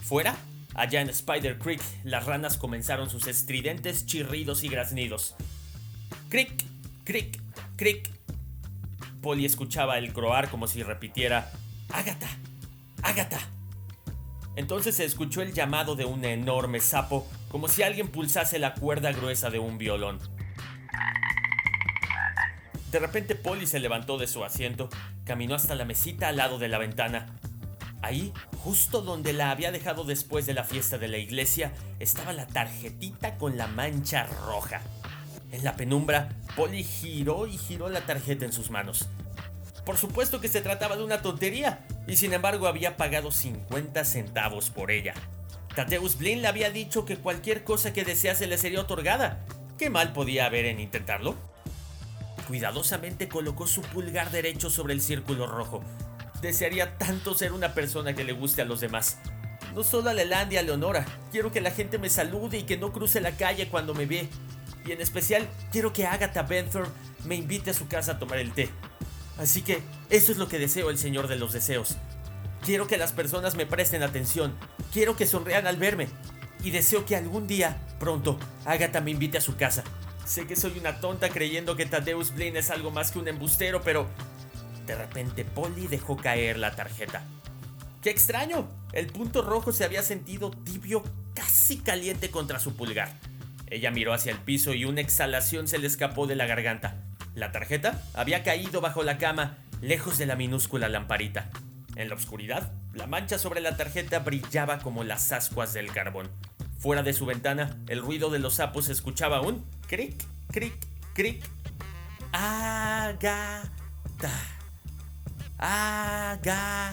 Fuera, 0.03 0.37
allá 0.75 1.01
en 1.01 1.09
Spider 1.09 1.59
Creek, 1.59 1.83
las 2.05 2.27
ranas 2.27 2.59
comenzaron 2.59 3.09
sus 3.09 3.27
estridentes 3.27 4.07
chirridos 4.07 4.63
y 4.63 4.69
graznidos. 4.69 5.35
Crick, 6.29 6.65
crick, 7.05 7.41
crick. 7.77 8.11
Polly 9.23 9.47
escuchaba 9.47 9.99
el 9.99 10.13
croar 10.13 10.51
como 10.51 10.69
si 10.69 10.83
repitiera: 10.83 11.51
Ágata, 11.91 12.29
Ágata. 13.03 13.39
Entonces 14.55 14.97
se 14.97 15.05
escuchó 15.05 15.43
el 15.43 15.53
llamado 15.53 15.97
de 15.97 16.05
un 16.05 16.25
enorme 16.25 16.81
sapo, 16.81 17.27
como 17.49 17.69
si 17.69 17.83
alguien 17.83 18.09
pulsase 18.09 18.59
la 18.59 18.75
cuerda 18.75 19.13
gruesa 19.13 19.51
de 19.51 19.59
un 19.59 19.79
violón. 19.79 20.19
De 22.91 22.99
repente 22.99 23.35
Polly 23.35 23.67
se 23.67 23.81
levantó 23.81 24.17
de 24.17 24.27
su 24.27 24.45
asiento, 24.45 24.89
caminó 25.25 25.55
hasta 25.55 25.75
la 25.75 25.85
mesita 25.85 26.29
al 26.29 26.37
lado 26.37 26.59
de 26.59 26.69
la 26.69 26.79
ventana. 26.79 27.27
Ahí, 28.01 28.33
justo 28.63 29.03
donde 29.03 29.33
la 29.33 29.51
había 29.51 29.73
dejado 29.73 30.05
después 30.05 30.47
de 30.47 30.55
la 30.55 30.65
fiesta 30.65 30.97
de 30.97 31.09
la 31.09 31.19
iglesia, 31.19 31.73
estaba 31.99 32.33
la 32.33 32.47
tarjetita 32.47 33.37
con 33.37 33.57
la 33.57 33.67
mancha 33.67 34.27
roja. 34.47 34.81
En 35.53 35.65
la 35.65 35.77
penumbra, 35.77 36.29
Polly 36.55 36.85
giró 36.85 37.47
y 37.47 37.59
giró 37.59 37.89
la 37.89 38.03
tarjeta 38.03 38.45
en 38.45 38.53
sus 38.53 38.71
manos. 38.71 39.09
Por 39.85 39.97
supuesto 39.97 40.41
que 40.41 40.49
se 40.49 40.61
trataba 40.61 40.97
de 40.97 41.05
una 41.05 41.23
tontería, 41.23 41.87
y 42.07 42.17
sin 42.17 42.33
embargo 42.33 42.67
había 42.67 42.97
pagado 42.97 43.31
50 43.31 44.05
centavos 44.05 44.71
por 44.71 44.91
ella. 44.91 45.15
Tateus 45.77 46.17
Blin 46.17 46.41
le 46.41 46.49
había 46.49 46.71
dicho 46.71 47.05
que 47.05 47.19
cualquier 47.19 47.63
cosa 47.63 47.93
que 47.93 48.03
desease 48.03 48.47
le 48.47 48.57
sería 48.57 48.81
otorgada. 48.81 49.45
¿Qué 49.77 49.91
mal 49.91 50.15
podía 50.15 50.47
haber 50.47 50.65
en 50.65 50.81
intentarlo? 50.81 51.37
Cuidadosamente 52.49 53.29
colocó 53.29 53.67
su 53.67 53.83
pulgar 53.83 54.31
derecho 54.31 54.71
sobre 54.71 54.95
el 54.95 55.03
círculo 55.03 55.47
rojo. 55.47 55.85
Desearía 56.41 56.97
tanto 56.97 57.35
ser 57.35 57.53
una 57.53 57.75
persona 57.75 58.15
que 58.15 58.25
le 58.25 58.33
guste 58.33 58.63
a 58.63 58.65
los 58.65 58.81
demás. 58.81 59.19
No 59.75 59.85
solo 59.85 60.09
a 60.09 60.15
Leland 60.15 60.51
y 60.55 60.57
a 60.57 60.63
Leonora. 60.63 61.05
Quiero 61.31 61.53
que 61.53 61.61
la 61.61 61.71
gente 61.71 61.99
me 61.99 62.09
salude 62.09 62.57
y 62.57 62.63
que 62.63 62.79
no 62.79 62.91
cruce 62.91 63.21
la 63.21 63.33
calle 63.33 63.69
cuando 63.69 63.93
me 63.93 64.07
ve. 64.07 64.31
Y 64.87 64.93
en 64.93 65.03
especial, 65.03 65.47
quiero 65.73 65.93
que 65.93 66.07
Agatha 66.07 66.41
Benthorn 66.41 66.91
me 67.27 67.35
invite 67.35 67.73
a 67.73 67.75
su 67.75 67.87
casa 67.87 68.13
a 68.13 68.19
tomar 68.19 68.39
el 68.39 68.55
té. 68.55 68.71
Así 69.37 69.61
que 69.61 69.83
eso 70.09 70.33
es 70.33 70.39
lo 70.39 70.49
que 70.49 70.59
deseo 70.59 70.89
el 70.89 70.97
Señor 70.97 71.29
de 71.29 71.37
los 71.37 71.53
Deseos. 71.53 71.97
Quiero 72.67 72.89
que 72.89 72.99
las 72.99 73.13
personas 73.13 73.55
me 73.55 73.65
presten 73.65 74.03
atención. 74.03 74.53
Quiero 74.93 75.15
que 75.15 75.25
sonrean 75.25 75.69
al 75.69 75.77
verme. 75.77 76.09
Y 76.65 76.73
deseo 76.73 77.07
que 77.07 77.15
algún 77.15 77.47
día, 77.47 77.77
pronto, 78.01 78.41
Agatha 78.65 79.01
me 79.01 79.13
invite 79.13 79.39
a 79.39 79.41
su 79.41 79.57
casa. 79.57 79.85
Sé 80.25 80.49
que 80.49 80.57
soy 80.57 80.77
una 80.77 80.99
tonta 80.99 81.29
creyendo 81.29 81.77
que 81.77 81.87
Tadeus 81.87 82.35
Blaine 82.35 82.59
es 82.59 82.73
algo 82.73 82.91
más 82.91 83.13
que 83.13 83.21
un 83.21 83.29
embustero, 83.29 83.83
pero... 83.83 84.09
De 84.85 84.97
repente 84.97 85.45
Polly 85.45 85.87
dejó 85.87 86.17
caer 86.17 86.59
la 86.59 86.75
tarjeta. 86.75 87.23
¡Qué 88.03 88.11
extraño! 88.11 88.69
El 88.93 89.07
punto 89.07 89.43
rojo 89.43 89.71
se 89.71 89.85
había 89.85 90.03
sentido 90.03 90.51
tibio, 90.51 91.05
casi 91.35 91.79
caliente 91.79 92.33
contra 92.33 92.59
su 92.59 92.75
pulgar. 92.75 93.13
Ella 93.69 93.93
miró 93.93 94.13
hacia 94.13 94.33
el 94.33 94.39
piso 94.39 94.75
y 94.75 94.87
una 94.87 95.03
exhalación 95.03 95.69
se 95.69 95.79
le 95.79 95.87
escapó 95.87 96.27
de 96.27 96.35
la 96.35 96.47
garganta. 96.47 96.97
La 97.37 97.53
tarjeta 97.53 98.03
había 98.13 98.43
caído 98.43 98.81
bajo 98.81 99.05
la 99.05 99.19
cama, 99.19 99.59
lejos 99.81 100.19
de 100.19 100.27
la 100.27 100.35
minúscula 100.35 100.89
lamparita. 100.89 101.49
En 101.97 102.11
la 102.11 102.15
oscuridad, 102.15 102.73
la 102.93 103.07
mancha 103.07 103.39
sobre 103.39 103.61
la 103.61 103.77
tarjeta 103.77 104.19
brillaba 104.19 104.79
como 104.81 105.03
las 105.03 105.33
ascuas 105.33 105.73
del 105.73 105.91
carbón. 105.93 106.31
Fuera 106.79 107.03
de 107.03 107.15
su 107.15 107.25
ventana, 107.25 107.79
el 107.89 108.03
ruido 108.03 108.29
de 108.31 108.39
los 108.39 108.57
sapos 108.57 108.91
escuchaba 108.91 109.41
un 109.41 109.65
cric, 109.89 110.23
cric, 110.53 110.75
cric. 111.15 111.43
Agata. 112.33 113.63
Agata. 115.59 116.87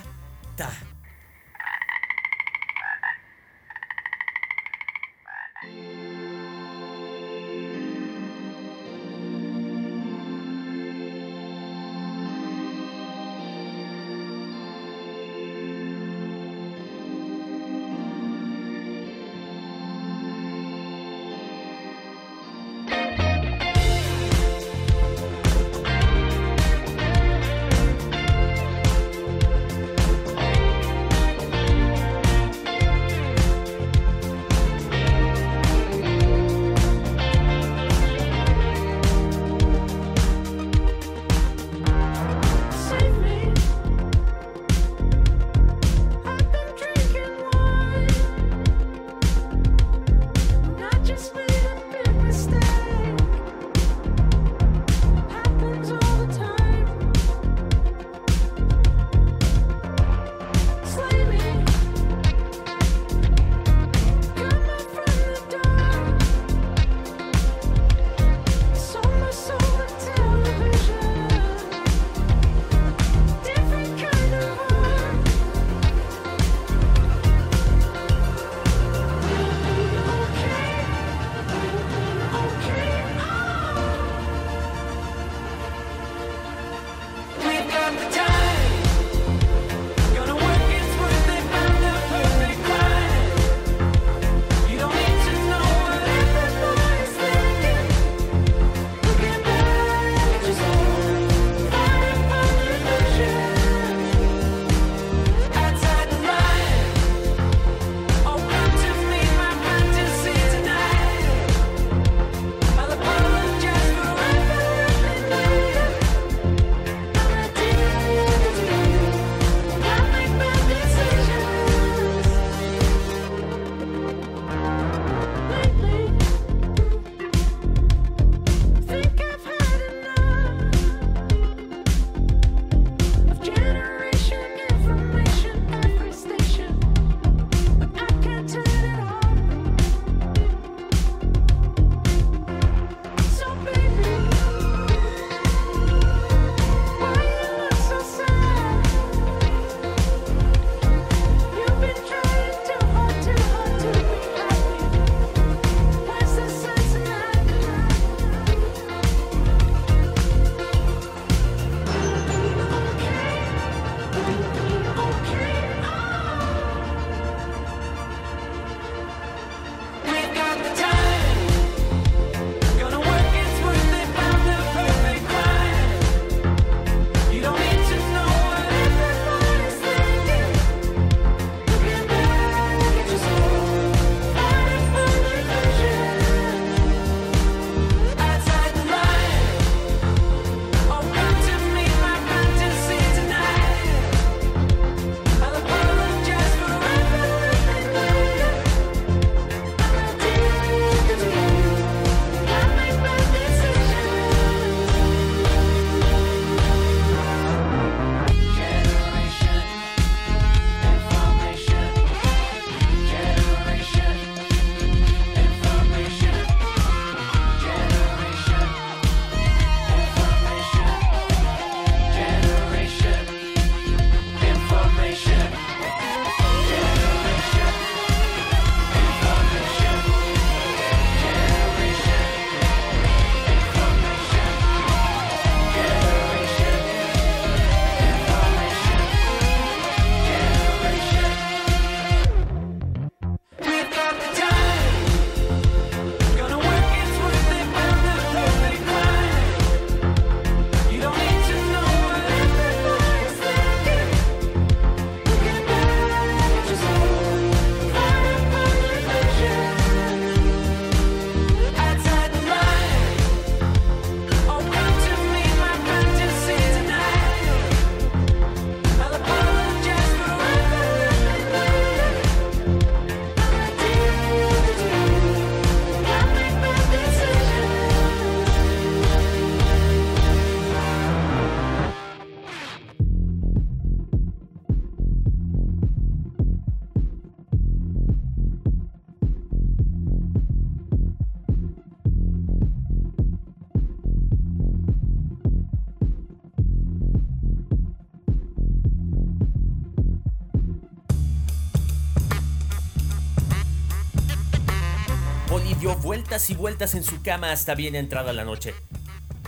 En 306.84 307.04
su 307.04 307.22
cama 307.22 307.54
hasta 307.54 307.76
bien 307.76 307.96
entrada 307.96 308.34
la 308.34 308.44
noche. 308.44 308.74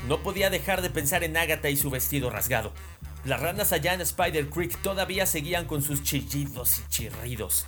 No 0.07 0.23
podía 0.23 0.49
dejar 0.49 0.81
de 0.81 0.89
pensar 0.89 1.25
en 1.25 1.35
Agatha 1.35 1.69
y 1.69 1.75
su 1.75 1.89
vestido 1.89 2.29
rasgado. 2.29 2.71
Las 3.25 3.41
ranas 3.41 3.73
allá 3.73 3.93
en 3.93 3.99
Spider 4.01 4.49
Creek 4.49 4.81
todavía 4.81 5.25
seguían 5.25 5.65
con 5.65 5.81
sus 5.81 6.01
chillidos 6.01 6.79
y 6.79 6.89
chirridos. 6.89 7.65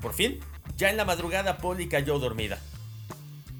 Por 0.00 0.14
fin, 0.14 0.40
ya 0.78 0.88
en 0.88 0.96
la 0.96 1.04
madrugada 1.04 1.58
Polly 1.58 1.86
cayó 1.86 2.18
dormida. 2.18 2.58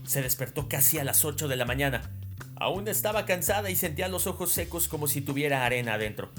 Se 0.07 0.22
despertó 0.22 0.66
casi 0.66 0.98
a 0.98 1.04
las 1.04 1.26
8 1.26 1.46
de 1.46 1.57
la 1.57 1.66
mañana. 1.66 2.11
Aún 2.57 2.88
estaba 2.88 3.26
cansada 3.26 3.68
y 3.68 3.76
sentía 3.76 4.09
los 4.09 4.26
ojos 4.26 4.50
secos 4.50 4.88
como 4.88 5.09
si 5.09 5.20
tuviera 5.20 5.66
arena 5.66 5.94
adentro. 5.94 6.33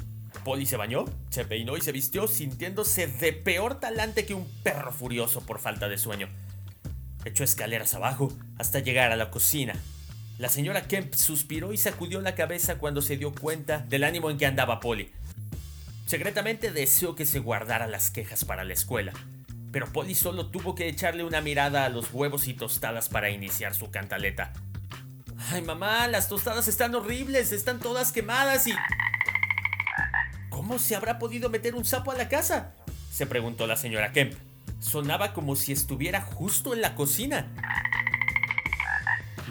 Polly 0.43 0.65
se 0.65 0.77
bañó, 0.77 1.05
se 1.29 1.45
peinó 1.45 1.77
y 1.77 1.81
se 1.81 1.91
vistió 1.91 2.27
sintiéndose 2.27 3.05
de 3.05 3.33
peor 3.33 3.79
talante 3.79 4.25
que 4.25 4.33
un 4.33 4.49
perro 4.63 4.91
furioso 4.91 5.41
por 5.41 5.59
falta 5.59 5.89
de 5.89 5.99
sueño. 5.99 6.29
Echó 7.25 7.43
escaleras 7.43 7.93
abajo 7.95 8.31
hasta 8.57 8.79
llegar 8.79 9.11
a 9.11 9.15
la 9.15 9.31
cocina. 9.31 9.73
La 10.37 10.49
señora 10.49 10.87
Kemp 10.87 11.13
suspiró 11.13 11.73
y 11.73 11.77
sacudió 11.77 12.21
la 12.21 12.35
cabeza 12.35 12.77
cuando 12.77 13.01
se 13.01 13.17
dio 13.17 13.33
cuenta 13.33 13.79
del 13.79 14.03
ánimo 14.03 14.29
en 14.29 14.37
que 14.37 14.45
andaba 14.45 14.79
Polly. 14.79 15.11
Secretamente 16.05 16.71
deseó 16.71 17.15
que 17.15 17.25
se 17.25 17.39
guardara 17.39 17.87
las 17.87 18.11
quejas 18.11 18.45
para 18.45 18.63
la 18.63 18.73
escuela, 18.73 19.11
pero 19.71 19.91
Polly 19.91 20.13
solo 20.13 20.47
tuvo 20.47 20.75
que 20.75 20.87
echarle 20.87 21.23
una 21.23 21.41
mirada 21.41 21.85
a 21.85 21.89
los 21.89 22.13
huevos 22.13 22.47
y 22.47 22.53
tostadas 22.53 23.09
para 23.09 23.31
iniciar 23.31 23.73
su 23.73 23.89
cantaleta. 23.89 24.53
Ay, 25.51 25.63
mamá, 25.63 26.07
las 26.07 26.29
tostadas 26.29 26.67
están 26.67 26.93
horribles, 26.93 27.51
están 27.51 27.79
todas 27.79 28.11
quemadas 28.11 28.67
y... 28.67 28.73
¿Cómo 30.49 30.79
se 30.79 30.95
habrá 30.95 31.17
podido 31.17 31.49
meter 31.49 31.75
un 31.75 31.85
sapo 31.85 32.11
a 32.11 32.15
la 32.15 32.29
casa? 32.29 32.73
se 33.11 33.25
preguntó 33.25 33.65
la 33.65 33.77
señora 33.77 34.11
Kemp. 34.11 34.33
Sonaba 34.85 35.33
como 35.33 35.55
si 35.55 35.71
estuviera 35.71 36.21
justo 36.21 36.75
en 36.75 36.81
la 36.81 36.93
cocina. 36.93 37.47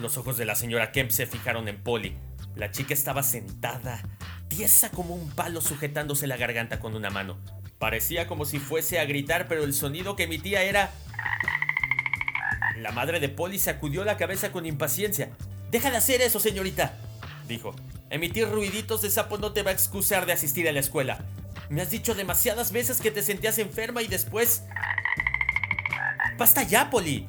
Los 0.00 0.16
ojos 0.16 0.36
de 0.36 0.44
la 0.44 0.54
señora 0.54 0.92
Kemp 0.92 1.10
se 1.10 1.26
fijaron 1.26 1.66
en 1.66 1.82
Polly. 1.82 2.16
La 2.54 2.70
chica 2.70 2.94
estaba 2.94 3.24
sentada, 3.24 4.00
tiesa 4.46 4.90
como 4.90 5.16
un 5.16 5.28
palo 5.30 5.60
sujetándose 5.60 6.28
la 6.28 6.36
garganta 6.36 6.78
con 6.78 6.94
una 6.94 7.10
mano. 7.10 7.40
Parecía 7.80 8.28
como 8.28 8.44
si 8.44 8.60
fuese 8.60 9.00
a 9.00 9.06
gritar, 9.06 9.48
pero 9.48 9.64
el 9.64 9.74
sonido 9.74 10.14
que 10.14 10.22
emitía 10.22 10.62
era... 10.62 10.92
La 12.76 12.92
madre 12.92 13.18
de 13.18 13.28
Polly 13.28 13.58
sacudió 13.58 14.04
la 14.04 14.16
cabeza 14.16 14.52
con 14.52 14.66
impaciencia. 14.66 15.30
Deja 15.72 15.90
de 15.90 15.96
hacer 15.96 16.22
eso, 16.22 16.38
señorita, 16.38 16.96
dijo. 17.48 17.74
Emitir 18.08 18.48
ruiditos 18.48 19.02
de 19.02 19.10
sapo 19.10 19.36
no 19.38 19.52
te 19.52 19.64
va 19.64 19.70
a 19.70 19.74
excusar 19.74 20.26
de 20.26 20.32
asistir 20.32 20.68
a 20.68 20.72
la 20.72 20.80
escuela. 20.80 21.24
Me 21.70 21.82
has 21.82 21.90
dicho 21.90 22.14
demasiadas 22.14 22.70
veces 22.70 23.00
que 23.00 23.10
te 23.10 23.22
sentías 23.22 23.58
enferma 23.58 24.00
y 24.00 24.06
después... 24.06 24.62
¡Basta 26.36 26.62
ya, 26.64 26.90
Polly! 26.90 27.28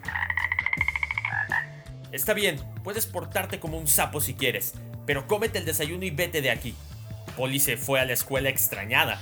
Está 2.12 2.34
bien, 2.34 2.60
puedes 2.84 3.06
portarte 3.06 3.60
como 3.60 3.78
un 3.78 3.88
sapo 3.88 4.22
si 4.22 4.34
quieres, 4.34 4.74
pero 5.06 5.28
cómete 5.28 5.60
el 5.60 5.66
desayuno 5.66 6.06
y 6.06 6.12
vete 6.12 6.42
de 6.42 6.50
aquí. 6.50 6.76
Polly 7.38 7.60
se 7.60 7.78
fue 7.78 8.00
a 8.00 8.06
la 8.06 8.14
escuela 8.14 8.50
extrañada, 8.50 9.20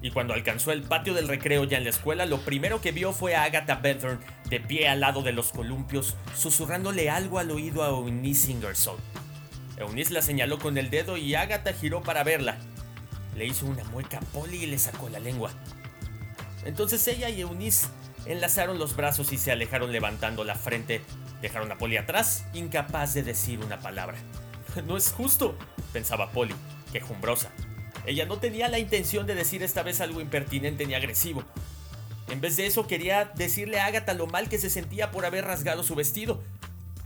y 0.00 0.10
cuando 0.10 0.34
alcanzó 0.34 0.72
el 0.72 0.82
patio 0.82 1.14
del 1.14 1.28
recreo 1.28 1.64
ya 1.64 1.78
en 1.78 1.84
la 1.84 1.90
escuela, 1.90 2.24
lo 2.26 2.38
primero 2.40 2.80
que 2.80 2.92
vio 2.92 3.12
fue 3.12 3.34
a 3.34 3.42
Agatha 3.42 3.74
Benthorn 3.74 4.20
de 4.48 4.60
pie 4.60 4.88
al 4.88 5.00
lado 5.00 5.22
de 5.22 5.32
los 5.32 5.50
columpios, 5.50 6.16
susurrándole 6.36 7.10
algo 7.10 7.38
al 7.38 7.50
oído 7.50 7.82
a 7.82 7.88
Eunice 7.88 8.52
Ingersoll. 8.52 9.00
Eunice 9.76 10.12
la 10.14 10.22
señaló 10.22 10.58
con 10.58 10.78
el 10.78 10.90
dedo 10.90 11.16
y 11.16 11.34
Agatha 11.34 11.72
giró 11.72 12.02
para 12.02 12.24
verla. 12.24 12.56
Le 13.36 13.46
hizo 13.46 13.66
una 13.66 13.84
mueca 13.84 14.18
a 14.18 14.20
Polly 14.20 14.64
y 14.64 14.66
le 14.66 14.78
sacó 14.78 15.08
la 15.08 15.18
lengua. 15.18 15.50
Entonces 16.64 17.06
ella 17.08 17.28
y 17.28 17.40
Eunice 17.40 17.88
enlazaron 18.26 18.78
los 18.78 18.96
brazos 18.96 19.32
y 19.32 19.38
se 19.38 19.52
alejaron 19.52 19.92
levantando 19.92 20.44
la 20.44 20.54
frente. 20.54 21.00
Dejaron 21.40 21.70
a 21.70 21.78
Polly 21.78 21.96
atrás, 21.96 22.44
incapaz 22.54 23.14
de 23.14 23.22
decir 23.22 23.60
una 23.60 23.80
palabra. 23.80 24.18
No 24.86 24.98
es 24.98 25.10
justo, 25.10 25.56
pensaba 25.94 26.32
Polly, 26.32 26.54
quejumbrosa. 26.92 27.50
Ella 28.04 28.26
no 28.26 28.38
tenía 28.38 28.68
la 28.68 28.78
intención 28.78 29.26
de 29.26 29.34
decir 29.34 29.62
esta 29.62 29.82
vez 29.82 30.02
algo 30.02 30.20
impertinente 30.20 30.86
ni 30.86 30.94
agresivo. 30.94 31.44
En 32.28 32.40
vez 32.40 32.56
de 32.56 32.66
eso 32.66 32.86
quería 32.86 33.32
decirle 33.36 33.80
a 33.80 33.86
Agatha 33.86 34.12
lo 34.12 34.26
mal 34.26 34.48
que 34.48 34.58
se 34.58 34.68
sentía 34.68 35.10
por 35.10 35.24
haber 35.24 35.44
rasgado 35.44 35.82
su 35.82 35.94
vestido. 35.94 36.42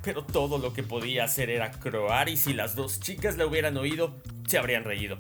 Pero 0.03 0.25
todo 0.25 0.59
lo 0.59 0.73
que 0.73 0.83
podía 0.83 1.25
hacer 1.25 1.51
era 1.51 1.71
croar 1.71 2.29
y 2.29 2.37
si 2.37 2.55
las 2.55 2.75
dos 2.75 3.01
chicas 3.01 3.37
la 3.37 3.47
hubieran 3.47 3.77
oído, 3.77 4.15
se 4.49 4.59
habrían 4.59 4.85
reído. 4.85 5.19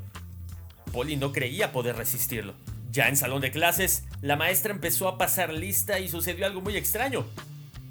Polly 0.92 1.16
no 1.16 1.32
creía 1.32 1.72
poder 1.72 1.96
resistirlo. 1.96 2.54
Ya 2.90 3.08
en 3.08 3.16
salón 3.16 3.40
de 3.40 3.52
clases, 3.52 4.04
la 4.20 4.34
maestra 4.34 4.72
empezó 4.72 5.06
a 5.06 5.16
pasar 5.16 5.52
lista 5.52 6.00
y 6.00 6.08
sucedió 6.08 6.44
algo 6.44 6.60
muy 6.60 6.76
extraño. 6.76 7.24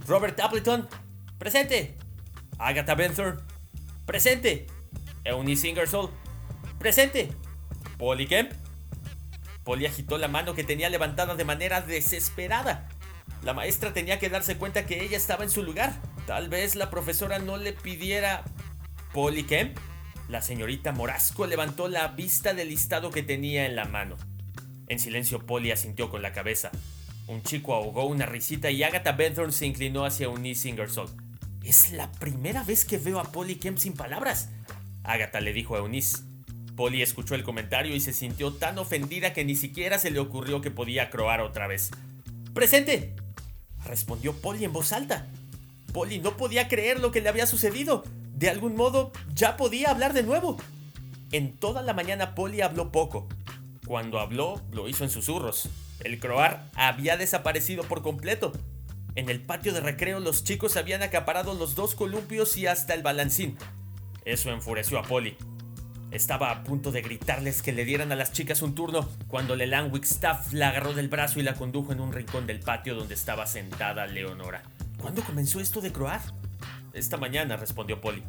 Robert 0.06 0.38
Appleton, 0.42 0.90
presente. 1.38 1.98
Agatha 2.58 2.96
Benthorn, 2.96 3.40
presente. 4.06 4.68
Eunice 5.24 5.70
Ingersoll, 5.70 6.12
presente. 6.80 7.30
Polly 7.98 8.28
Kemp. 8.28 8.52
Polly 9.64 9.86
agitó 9.86 10.18
la 10.18 10.28
mano 10.28 10.54
que 10.54 10.66
tenía 10.66 10.90
levantada 10.90 11.36
de 11.36 11.46
manera 11.46 11.82
desesperada. 11.82 12.90
La 13.44 13.54
maestra 13.54 13.94
tenía 13.94 14.20
que 14.20 14.30
darse 14.30 14.58
cuenta 14.58 14.86
que 14.86 15.02
ella 15.02 15.16
estaba 15.16 15.46
en 15.46 15.50
su 15.50 15.64
lugar. 15.64 15.94
Tal 16.28 16.50
vez 16.50 16.76
la 16.76 16.90
profesora 16.90 17.40
no 17.40 17.56
le 17.56 17.72
pidiera... 17.72 18.44
Polly 19.14 19.44
Kemp. 19.44 19.78
La 20.28 20.42
señorita 20.42 20.92
Morasco 20.92 21.48
levantó 21.48 21.88
la 21.88 22.10
vista 22.10 22.54
del 22.54 22.68
listado 22.70 23.12
que 23.12 23.24
tenía 23.24 23.66
en 23.66 23.78
la 23.78 23.86
mano. 23.86 24.18
En 24.90 25.00
silencio, 25.00 25.46
Polly 25.46 25.72
asintió 25.72 26.10
con 26.10 26.22
la 26.22 26.34
cabeza. 26.34 26.72
Un 27.28 27.44
chico 27.44 27.76
ahogó 27.76 28.06
una 28.06 28.26
risita 28.26 28.72
y 28.72 28.82
Agatha 28.82 29.12
Benthorn 29.12 29.52
se 29.52 29.68
inclinó 29.68 30.04
hacia 30.04 30.26
Eunice 30.26 30.68
Ingersoll. 30.68 31.10
Es 31.64 31.92
la 31.92 32.12
primera 32.12 32.64
vez 32.64 32.86
que 32.86 32.98
veo 32.98 33.20
a 33.20 33.32
Polly 33.32 33.56
Kemp 33.56 33.78
sin 33.78 33.94
palabras. 33.94 34.50
Agatha 35.04 35.40
le 35.40 35.54
dijo 35.54 35.76
a 35.76 35.80
Eunice. 35.80 36.18
Polly 36.76 37.04
escuchó 37.04 37.36
el 37.36 37.44
comentario 37.44 37.96
y 37.96 38.00
se 38.00 38.14
sintió 38.14 38.54
tan 38.54 38.80
ofendida 38.80 39.34
que 39.34 39.46
ni 39.46 39.56
siquiera 39.56 40.00
se 40.00 40.10
le 40.10 40.20
ocurrió 40.20 40.62
que 40.62 40.72
podía 40.72 41.12
croar 41.12 41.42
otra 41.42 41.68
vez. 41.68 41.92
¡Presente! 42.54 43.16
respondió 43.86 44.34
Polly 44.34 44.66
en 44.66 44.74
voz 44.74 44.92
alta. 44.92 45.28
Polly 45.94 46.20
no 46.20 46.36
podía 46.36 46.68
creer 46.68 47.00
lo 47.00 47.12
que 47.12 47.22
le 47.22 47.30
había 47.30 47.46
sucedido. 47.46 48.04
De 48.34 48.50
algún 48.50 48.76
modo, 48.76 49.12
ya 49.36 49.56
podía 49.56 49.92
hablar 49.92 50.14
de 50.14 50.24
nuevo. 50.24 50.58
En 51.32 51.54
toda 51.54 51.84
la 51.84 51.94
mañana 51.94 52.34
Polly 52.34 52.62
habló 52.62 52.92
poco, 52.92 53.28
cuando 53.90 54.20
habló, 54.20 54.62
lo 54.72 54.88
hizo 54.88 55.04
en 55.04 55.10
susurros. 55.10 55.68
El 56.02 56.20
croar 56.20 56.70
había 56.76 57.18
desaparecido 57.18 57.84
por 57.86 58.04
completo. 58.04 58.52
En 59.16 59.30
el 59.30 59.42
patio 59.42 59.74
de 59.74 59.80
recreo 59.80 60.20
los 60.20 60.44
chicos 60.44 60.78
habían 60.78 61.02
acaparado 61.02 61.56
los 61.56 61.74
dos 61.74 61.96
columpios 61.96 62.56
y 62.56 62.68
hasta 62.68 62.94
el 62.94 63.02
balancín. 63.02 63.58
Eso 64.26 64.52
enfureció 64.52 65.00
a 65.00 65.02
Polly. 65.02 65.36
Estaba 66.12 66.52
a 66.52 66.64
punto 66.64 66.92
de 66.92 67.02
gritarles 67.02 67.64
que 67.64 67.72
le 67.72 67.84
dieran 67.84 68.12
a 68.12 68.16
las 68.16 68.32
chicas 68.32 68.62
un 68.62 68.76
turno 68.76 69.10
cuando 69.28 69.56
Leland 69.56 69.92
Wigstaff 69.92 70.54
la 70.54 70.70
agarró 70.70 70.94
del 70.94 71.10
brazo 71.10 71.40
y 71.40 71.44
la 71.44 71.56
condujo 71.56 71.92
en 71.92 72.00
un 72.00 72.14
rincón 72.14 72.46
del 72.46 72.60
patio 72.60 72.94
donde 72.94 73.16
estaba 73.16 73.48
sentada 73.48 74.06
Leonora. 74.06 74.62
¿Cuándo 75.02 75.24
comenzó 75.24 75.60
esto 75.62 75.82
de 75.82 75.92
croar? 75.92 76.22
Esta 76.94 77.18
mañana, 77.18 77.58
respondió 77.58 78.00
Polly. 78.00 78.22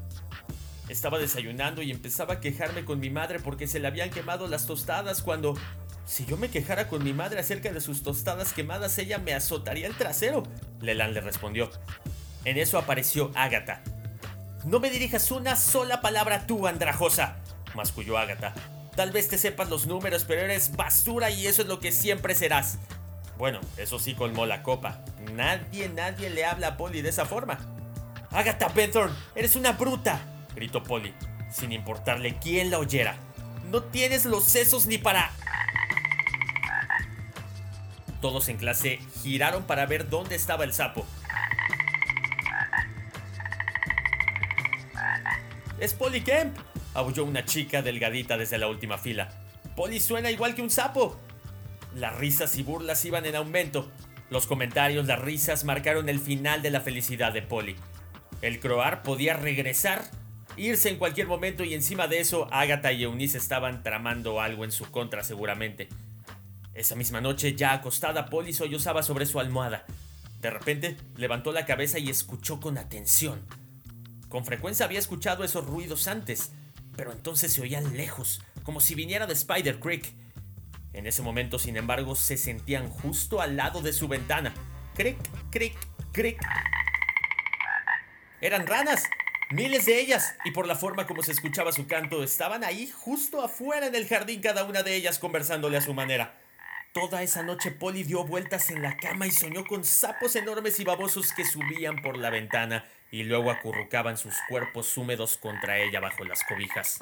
Estaba 0.90 1.20
desayunando 1.20 1.82
y 1.82 1.92
empezaba 1.92 2.34
a 2.34 2.40
quejarme 2.40 2.84
con 2.84 2.98
mi 2.98 3.10
madre 3.10 3.38
porque 3.38 3.68
se 3.68 3.78
le 3.78 3.86
habían 3.86 4.10
quemado 4.10 4.48
las 4.48 4.66
tostadas 4.66 5.22
cuando... 5.22 5.54
Si 6.04 6.26
yo 6.26 6.36
me 6.36 6.50
quejara 6.50 6.88
con 6.88 7.04
mi 7.04 7.12
madre 7.12 7.38
acerca 7.38 7.72
de 7.72 7.80
sus 7.80 8.02
tostadas 8.02 8.52
quemadas, 8.52 8.98
ella 8.98 9.18
me 9.18 9.32
azotaría 9.32 9.86
el 9.86 9.94
trasero. 9.94 10.42
Leland 10.80 11.14
le 11.14 11.20
respondió. 11.20 11.70
En 12.44 12.58
eso 12.58 12.76
apareció 12.76 13.30
Ágata. 13.36 13.84
No 14.64 14.80
me 14.80 14.90
dirijas 14.90 15.30
una 15.30 15.54
sola 15.54 16.00
palabra 16.00 16.48
tú, 16.48 16.66
andrajosa, 16.66 17.36
masculló 17.76 18.18
Ágata. 18.18 18.52
Tal 18.96 19.12
vez 19.12 19.28
te 19.28 19.38
sepas 19.38 19.70
los 19.70 19.86
números, 19.86 20.24
pero 20.26 20.40
eres 20.40 20.74
basura 20.74 21.30
y 21.30 21.46
eso 21.46 21.62
es 21.62 21.68
lo 21.68 21.78
que 21.78 21.92
siempre 21.92 22.34
serás. 22.34 22.78
Bueno, 23.38 23.60
eso 23.76 24.00
sí 24.00 24.14
colmó 24.14 24.44
la 24.44 24.64
copa. 24.64 25.04
Nadie, 25.34 25.88
nadie 25.88 26.30
le 26.30 26.44
habla 26.44 26.66
a 26.66 26.76
Polly 26.76 27.00
de 27.00 27.10
esa 27.10 27.26
forma. 27.26 27.60
Agatha 28.32 28.66
Benthorn, 28.70 29.14
eres 29.36 29.54
una 29.54 29.70
bruta 29.72 30.20
gritó 30.54 30.82
Polly, 30.82 31.14
sin 31.50 31.72
importarle 31.72 32.36
quién 32.38 32.70
la 32.70 32.78
oyera. 32.78 33.16
No 33.70 33.82
tienes 33.82 34.24
los 34.24 34.44
sesos 34.44 34.86
ni 34.86 34.98
para... 34.98 35.30
Todos 38.20 38.48
en 38.48 38.58
clase 38.58 38.98
giraron 39.22 39.64
para 39.64 39.86
ver 39.86 40.08
dónde 40.08 40.34
estaba 40.34 40.64
el 40.64 40.72
sapo. 40.72 41.06
¡Es 45.78 45.94
Polly 45.94 46.20
Kemp! 46.20 46.56
aulló 46.92 47.24
una 47.24 47.44
chica 47.44 47.80
delgadita 47.80 48.36
desde 48.36 48.58
la 48.58 48.68
última 48.68 48.98
fila. 48.98 49.30
Polly 49.76 50.00
suena 50.00 50.30
igual 50.30 50.54
que 50.54 50.62
un 50.62 50.70
sapo. 50.70 51.18
Las 51.94 52.16
risas 52.16 52.56
y 52.56 52.62
burlas 52.62 53.04
iban 53.04 53.24
en 53.24 53.36
aumento. 53.36 53.90
Los 54.28 54.46
comentarios, 54.46 55.06
las 55.06 55.18
risas 55.18 55.64
marcaron 55.64 56.08
el 56.08 56.20
final 56.20 56.60
de 56.62 56.70
la 56.70 56.80
felicidad 56.80 57.32
de 57.32 57.42
Polly. 57.42 57.76
El 58.42 58.60
croar 58.60 59.02
podía 59.02 59.34
regresar 59.34 60.04
irse 60.56 60.88
en 60.88 60.96
cualquier 60.96 61.26
momento 61.26 61.64
y 61.64 61.74
encima 61.74 62.06
de 62.06 62.20
eso 62.20 62.48
Agatha 62.52 62.92
y 62.92 63.04
Eunice 63.04 63.38
estaban 63.38 63.82
tramando 63.82 64.40
algo 64.40 64.64
en 64.64 64.72
su 64.72 64.90
contra 64.90 65.24
seguramente. 65.24 65.88
Esa 66.74 66.94
misma 66.94 67.20
noche, 67.20 67.54
ya 67.54 67.72
acostada, 67.72 68.26
Polly 68.26 68.52
sollozaba 68.52 69.02
sobre 69.02 69.26
su 69.26 69.40
almohada. 69.40 69.84
De 70.40 70.50
repente 70.50 70.96
levantó 71.16 71.52
la 71.52 71.66
cabeza 71.66 71.98
y 71.98 72.08
escuchó 72.08 72.60
con 72.60 72.78
atención. 72.78 73.40
Con 74.28 74.44
frecuencia 74.44 74.86
había 74.86 74.98
escuchado 74.98 75.44
esos 75.44 75.66
ruidos 75.66 76.06
antes, 76.06 76.52
pero 76.96 77.12
entonces 77.12 77.52
se 77.52 77.60
oían 77.60 77.96
lejos, 77.96 78.40
como 78.62 78.80
si 78.80 78.94
viniera 78.94 79.26
de 79.26 79.34
Spider 79.34 79.80
Creek. 79.80 80.14
En 80.92 81.06
ese 81.06 81.22
momento, 81.22 81.58
sin 81.58 81.76
embargo, 81.76 82.14
se 82.14 82.36
sentían 82.36 82.88
justo 82.88 83.40
al 83.40 83.56
lado 83.56 83.82
de 83.82 83.92
su 83.92 84.08
ventana. 84.08 84.54
Crick, 84.94 85.18
crick, 85.50 85.76
crick. 86.12 86.40
Eran 88.40 88.66
ranas, 88.66 89.04
miles 89.50 89.86
de 89.86 90.00
ellas, 90.00 90.34
y 90.44 90.52
por 90.52 90.66
la 90.66 90.76
forma 90.76 91.06
como 91.06 91.22
se 91.22 91.32
escuchaba 91.32 91.72
su 91.72 91.86
canto, 91.86 92.22
estaban 92.22 92.64
ahí 92.64 92.90
justo 92.90 93.42
afuera 93.42 93.86
en 93.86 93.94
el 93.94 94.08
jardín 94.08 94.40
cada 94.40 94.64
una 94.64 94.82
de 94.82 94.94
ellas 94.94 95.18
conversándole 95.18 95.76
a 95.76 95.82
su 95.82 95.94
manera. 95.94 96.38
Toda 96.92 97.22
esa 97.22 97.42
noche 97.42 97.70
Polly 97.70 98.02
dio 98.02 98.24
vueltas 98.24 98.70
en 98.70 98.82
la 98.82 98.96
cama 98.96 99.26
y 99.26 99.30
soñó 99.30 99.64
con 99.64 99.84
sapos 99.84 100.34
enormes 100.34 100.80
y 100.80 100.84
babosos 100.84 101.32
que 101.32 101.44
subían 101.44 102.02
por 102.02 102.16
la 102.16 102.30
ventana 102.30 102.84
y 103.12 103.22
luego 103.22 103.50
acurrucaban 103.50 104.16
sus 104.16 104.34
cuerpos 104.48 104.96
húmedos 104.96 105.36
contra 105.36 105.78
ella 105.78 106.00
bajo 106.00 106.24
las 106.24 106.42
cobijas. 106.44 106.98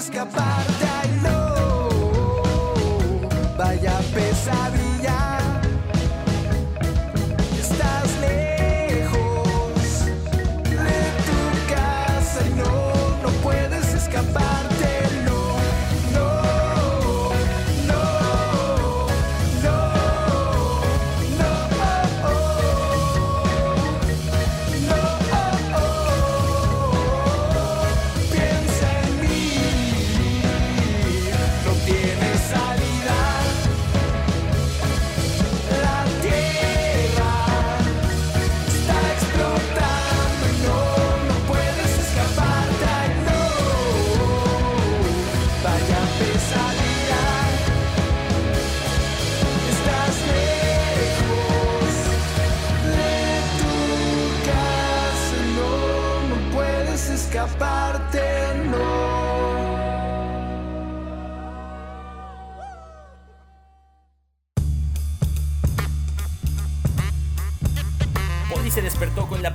Tiene 0.00 0.87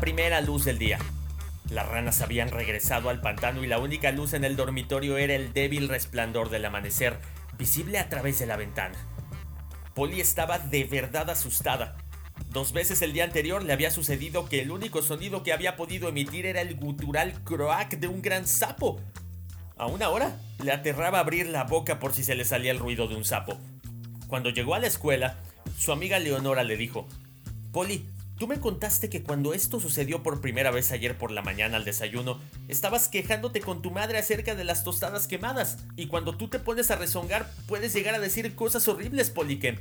primera 0.04 0.42
luz 0.42 0.66
del 0.66 0.80
día. 0.80 1.00
Las 1.70 1.88
ranas 1.88 2.20
habían 2.20 2.50
regresado 2.50 3.08
al 3.08 3.22
pantano 3.22 3.64
y 3.64 3.68
la 3.68 3.80
única 3.80 4.12
luz 4.12 4.34
en 4.34 4.44
el 4.44 4.58
dormitorio 4.58 5.18
era 5.18 5.34
el 5.34 5.54
débil 5.54 5.88
resplandor 5.88 6.50
del 6.50 6.66
amanecer, 6.66 7.20
visible 7.58 8.00
a 8.00 8.10
través 8.10 8.38
de 8.38 8.46
la 8.46 8.58
ventana. 8.58 8.98
Polly 9.96 10.20
estaba 10.20 10.60
de 10.60 10.84
verdad 10.84 11.30
asustada. 11.30 11.96
Dos 12.50 12.74
veces 12.74 13.02
el 13.02 13.14
día 13.14 13.24
anterior 13.24 13.64
le 13.64 13.72
había 13.72 13.92
sucedido 13.92 14.50
que 14.50 14.60
el 14.60 14.72
único 14.72 15.02
sonido 15.02 15.42
que 15.42 15.54
había 15.54 15.78
podido 15.78 16.10
emitir 16.10 16.48
era 16.48 16.60
el 16.60 16.76
gutural 16.76 17.42
croak 17.46 17.92
de 17.92 18.10
un 18.10 18.22
gran 18.22 18.46
sapo. 18.46 19.00
Aún 19.78 20.04
ahora 20.04 20.38
le 20.62 20.74
aterraba 20.74 21.20
abrir 21.20 21.48
la 21.48 21.64
boca 21.64 22.02
por 22.02 22.12
si 22.12 22.26
se 22.26 22.36
le 22.36 22.44
salía 22.44 22.72
el 22.74 22.80
ruido 22.80 23.08
de 23.08 23.16
un 23.16 23.24
sapo. 23.24 23.58
Cuando 24.28 24.50
llegó 24.50 24.76
a 24.76 24.80
la 24.80 24.88
escuela, 24.88 25.40
su 25.78 25.94
amiga 25.94 26.20
Leonora 26.20 26.66
le 26.66 26.76
dijo, 26.76 27.08
Polly, 27.72 28.06
Tú 28.44 28.50
me 28.50 28.60
contaste 28.60 29.10
que 29.10 29.24
cuando 29.24 29.54
esto 29.54 29.80
sucedió 29.80 30.22
por 30.22 30.42
primera 30.42 30.70
vez 30.70 30.92
ayer 30.92 31.18
por 31.18 31.32
la 31.32 31.42
mañana 31.42 31.78
al 31.78 31.86
desayuno, 31.86 32.42
estabas 32.68 33.08
quejándote 33.08 33.62
con 33.62 33.82
tu 33.82 33.90
madre 33.90 34.18
acerca 34.18 34.54
de 34.54 34.66
las 34.66 34.84
tostadas 34.84 35.28
quemadas, 35.28 35.78
y 35.96 36.08
cuando 36.08 36.36
tú 36.36 36.50
te 36.50 36.60
pones 36.60 36.92
a 36.92 36.98
rezongar 36.98 37.50
puedes 37.68 37.94
llegar 37.94 38.16
a 38.16 38.20
decir 38.20 38.54
cosas 38.54 38.86
horribles, 38.90 39.30
Polykemp. 39.30 39.80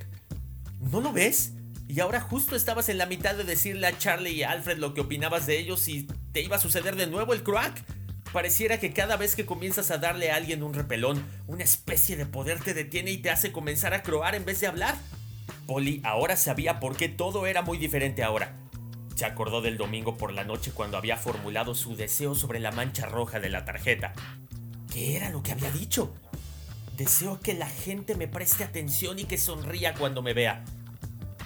¿No 0.78 1.00
lo 1.00 1.12
ves? 1.12 1.54
Y 1.88 1.98
ahora 1.98 2.20
justo 2.20 2.54
estabas 2.54 2.88
en 2.88 2.98
la 2.98 3.06
mitad 3.06 3.34
de 3.34 3.42
decirle 3.42 3.88
a 3.88 3.98
Charlie 3.98 4.30
y 4.30 4.42
a 4.44 4.52
Alfred 4.52 4.78
lo 4.78 4.94
que 4.94 5.00
opinabas 5.00 5.44
de 5.46 5.58
ellos 5.58 5.88
y 5.88 6.06
te 6.30 6.40
iba 6.40 6.54
a 6.54 6.60
suceder 6.60 6.94
de 6.94 7.08
nuevo 7.08 7.32
el 7.32 7.42
croak. 7.42 7.82
Pareciera 8.32 8.78
que 8.78 8.92
cada 8.92 9.16
vez 9.16 9.34
que 9.34 9.44
comienzas 9.44 9.90
a 9.90 9.98
darle 9.98 10.30
a 10.30 10.36
alguien 10.36 10.62
un 10.62 10.72
repelón, 10.72 11.20
una 11.48 11.64
especie 11.64 12.16
de 12.16 12.26
poder 12.26 12.60
te 12.60 12.74
detiene 12.74 13.10
y 13.10 13.18
te 13.18 13.30
hace 13.30 13.50
comenzar 13.50 13.92
a 13.92 14.04
croar 14.04 14.36
en 14.36 14.44
vez 14.44 14.60
de 14.60 14.68
hablar. 14.68 14.94
Polly 15.66 16.00
ahora 16.04 16.36
sabía 16.36 16.80
por 16.80 16.96
qué 16.96 17.08
todo 17.08 17.46
era 17.46 17.62
muy 17.62 17.78
diferente 17.78 18.22
ahora. 18.22 18.56
Se 19.14 19.24
acordó 19.24 19.60
del 19.60 19.76
domingo 19.76 20.16
por 20.16 20.32
la 20.32 20.44
noche 20.44 20.72
cuando 20.72 20.96
había 20.96 21.16
formulado 21.16 21.74
su 21.74 21.96
deseo 21.96 22.34
sobre 22.34 22.60
la 22.60 22.72
mancha 22.72 23.06
roja 23.06 23.40
de 23.40 23.50
la 23.50 23.64
tarjeta. 23.64 24.12
¿Qué 24.92 25.16
era 25.16 25.30
lo 25.30 25.42
que 25.42 25.52
había 25.52 25.70
dicho? 25.70 26.12
Deseo 26.96 27.40
que 27.40 27.54
la 27.54 27.68
gente 27.68 28.14
me 28.14 28.28
preste 28.28 28.64
atención 28.64 29.18
y 29.18 29.24
que 29.24 29.38
sonría 29.38 29.94
cuando 29.94 30.22
me 30.22 30.34
vea. 30.34 30.64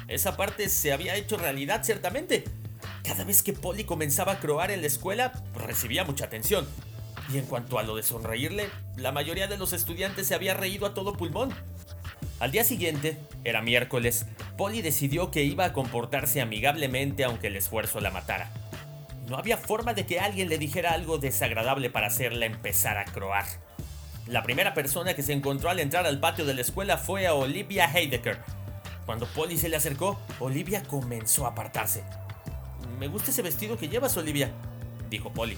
Esa 0.08 0.36
parte 0.36 0.68
se 0.68 0.92
había 0.92 1.16
hecho 1.16 1.36
realidad 1.36 1.84
ciertamente. 1.84 2.44
Cada 3.02 3.24
vez 3.24 3.42
que 3.42 3.52
Polly 3.52 3.84
comenzaba 3.84 4.32
a 4.32 4.40
croar 4.40 4.70
en 4.70 4.80
la 4.80 4.86
escuela, 4.86 5.32
recibía 5.54 6.04
mucha 6.04 6.24
atención. 6.24 6.66
Y 7.32 7.38
en 7.38 7.46
cuanto 7.46 7.78
a 7.78 7.82
lo 7.82 7.96
de 7.96 8.02
sonreírle, 8.02 8.68
la 8.96 9.12
mayoría 9.12 9.48
de 9.48 9.58
los 9.58 9.72
estudiantes 9.72 10.26
se 10.28 10.34
había 10.34 10.54
reído 10.54 10.86
a 10.86 10.94
todo 10.94 11.16
pulmón. 11.16 11.54
Al 12.38 12.52
día 12.52 12.64
siguiente, 12.64 13.16
era 13.44 13.62
miércoles, 13.62 14.26
Polly 14.58 14.82
decidió 14.82 15.30
que 15.30 15.44
iba 15.44 15.64
a 15.64 15.72
comportarse 15.72 16.42
amigablemente 16.42 17.24
aunque 17.24 17.46
el 17.46 17.56
esfuerzo 17.56 18.00
la 18.00 18.10
matara. 18.10 18.50
No 19.26 19.38
había 19.38 19.56
forma 19.56 19.94
de 19.94 20.04
que 20.04 20.20
alguien 20.20 20.48
le 20.48 20.58
dijera 20.58 20.92
algo 20.92 21.16
desagradable 21.18 21.88
para 21.88 22.08
hacerla 22.08 22.44
empezar 22.44 22.98
a 22.98 23.06
croar. 23.06 23.46
La 24.26 24.42
primera 24.42 24.74
persona 24.74 25.14
que 25.14 25.22
se 25.22 25.32
encontró 25.32 25.70
al 25.70 25.80
entrar 25.80 26.06
al 26.06 26.20
patio 26.20 26.44
de 26.44 26.52
la 26.52 26.60
escuela 26.60 26.98
fue 26.98 27.26
a 27.26 27.34
Olivia 27.34 27.90
Heidecker. 27.92 28.38
Cuando 29.06 29.26
Polly 29.26 29.56
se 29.56 29.68
le 29.68 29.76
acercó, 29.76 30.18
Olivia 30.38 30.82
comenzó 30.82 31.46
a 31.46 31.50
apartarse. 31.50 32.04
Me 32.98 33.08
gusta 33.08 33.30
ese 33.30 33.42
vestido 33.42 33.78
que 33.78 33.88
llevas, 33.88 34.16
Olivia, 34.16 34.50
dijo 35.08 35.32
Polly. 35.32 35.56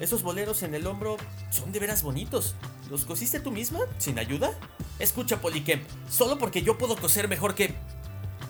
Esos 0.00 0.22
boleros 0.22 0.62
en 0.64 0.74
el 0.74 0.86
hombro 0.86 1.16
son 1.50 1.70
de 1.70 1.78
veras 1.78 2.02
bonitos. 2.02 2.56
¿Los 2.90 3.04
cosiste 3.04 3.40
tú 3.40 3.52
misma? 3.52 3.80
¿Sin 3.98 4.18
ayuda? 4.18 4.52
Escucha, 4.98 5.40
Polikem, 5.40 5.80
solo 6.08 6.38
porque 6.38 6.62
yo 6.62 6.78
puedo 6.78 6.96
coser 6.96 7.28
mejor 7.28 7.54
que... 7.54 7.74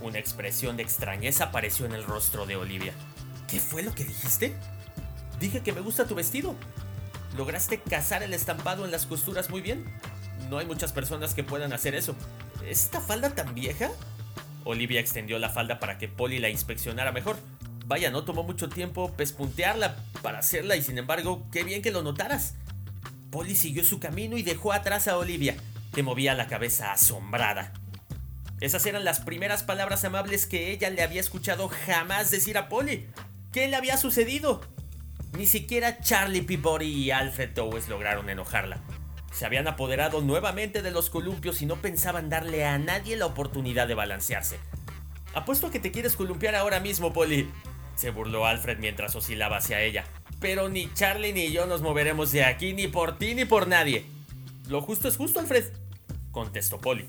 Una 0.02 0.18
expresión 0.18 0.76
de 0.76 0.82
extrañeza 0.82 1.44
apareció 1.44 1.86
en 1.86 1.92
el 1.92 2.04
rostro 2.04 2.44
de 2.44 2.56
Olivia. 2.56 2.92
¿Qué 3.48 3.60
fue 3.60 3.82
lo 3.82 3.94
que 3.94 4.04
dijiste? 4.04 4.54
Dije 5.38 5.60
que 5.60 5.72
me 5.72 5.80
gusta 5.80 6.06
tu 6.06 6.14
vestido. 6.14 6.56
Lograste 7.36 7.78
cazar 7.78 8.22
el 8.22 8.34
estampado 8.34 8.84
en 8.84 8.90
las 8.90 9.06
costuras 9.06 9.48
muy 9.48 9.60
bien. 9.60 9.84
No 10.50 10.58
hay 10.58 10.66
muchas 10.66 10.92
personas 10.92 11.34
que 11.34 11.44
puedan 11.44 11.72
hacer 11.72 11.94
eso. 11.94 12.16
¿Esta 12.66 13.00
falda 13.00 13.34
tan 13.34 13.54
vieja? 13.54 13.90
Olivia 14.64 15.00
extendió 15.00 15.38
la 15.38 15.50
falda 15.50 15.80
para 15.80 15.98
que 15.98 16.08
Polly 16.08 16.38
la 16.38 16.48
inspeccionara 16.48 17.12
mejor. 17.12 17.36
Vaya, 17.86 18.10
no 18.10 18.24
tomó 18.24 18.42
mucho 18.42 18.68
tiempo 18.68 19.12
pespuntearla 19.12 19.96
para 20.22 20.38
hacerla 20.38 20.76
y 20.76 20.82
sin 20.82 20.98
embargo, 20.98 21.46
qué 21.52 21.64
bien 21.64 21.82
que 21.82 21.90
lo 21.90 22.02
notaras. 22.02 22.54
Polly 23.30 23.56
siguió 23.56 23.84
su 23.84 23.98
camino 23.98 24.36
y 24.36 24.42
dejó 24.42 24.72
atrás 24.72 25.08
a 25.08 25.16
Olivia, 25.16 25.56
que 25.92 26.02
movía 26.02 26.34
la 26.34 26.46
cabeza 26.46 26.92
asombrada. 26.92 27.72
Esas 28.60 28.86
eran 28.86 29.04
las 29.04 29.20
primeras 29.20 29.62
palabras 29.62 30.04
amables 30.04 30.46
que 30.46 30.70
ella 30.70 30.88
le 30.90 31.02
había 31.02 31.20
escuchado 31.20 31.68
jamás 31.68 32.30
decir 32.30 32.56
a 32.56 32.68
Polly. 32.68 33.08
¿Qué 33.52 33.66
le 33.68 33.76
había 33.76 33.96
sucedido? 33.96 34.60
Ni 35.36 35.46
siquiera 35.46 35.98
Charlie 36.00 36.42
Peabody 36.42 36.86
y 36.86 37.10
Alfred 37.10 37.50
Dowes 37.50 37.88
lograron 37.88 38.30
enojarla. 38.30 38.78
Se 39.32 39.46
habían 39.46 39.66
apoderado 39.66 40.20
nuevamente 40.20 40.82
de 40.82 40.90
los 40.90 41.10
columpios 41.10 41.62
y 41.62 41.66
no 41.66 41.76
pensaban 41.76 42.28
darle 42.28 42.64
a 42.64 42.78
nadie 42.78 43.16
la 43.16 43.26
oportunidad 43.26 43.88
de 43.88 43.94
balancearse. 43.94 44.60
Apuesto 45.34 45.66
a 45.66 45.70
que 45.70 45.80
te 45.80 45.90
quieres 45.90 46.16
columpiar 46.16 46.54
ahora 46.54 46.80
mismo, 46.80 47.12
Polly. 47.12 47.50
Se 47.96 48.10
burló 48.10 48.46
Alfred 48.46 48.78
mientras 48.78 49.16
oscilaba 49.16 49.56
hacia 49.56 49.80
ella. 49.80 50.04
Pero 50.38 50.68
ni 50.68 50.92
Charlie 50.94 51.32
ni 51.32 51.50
yo 51.50 51.66
nos 51.66 51.82
moveremos 51.82 52.30
de 52.32 52.44
aquí 52.44 52.74
ni 52.74 52.88
por 52.88 53.18
ti 53.18 53.34
ni 53.34 53.44
por 53.44 53.66
nadie. 53.66 54.04
Lo 54.68 54.82
justo 54.82 55.08
es 55.08 55.16
justo, 55.16 55.40
Alfred, 55.40 55.64
contestó 56.32 56.80
Polly. 56.80 57.08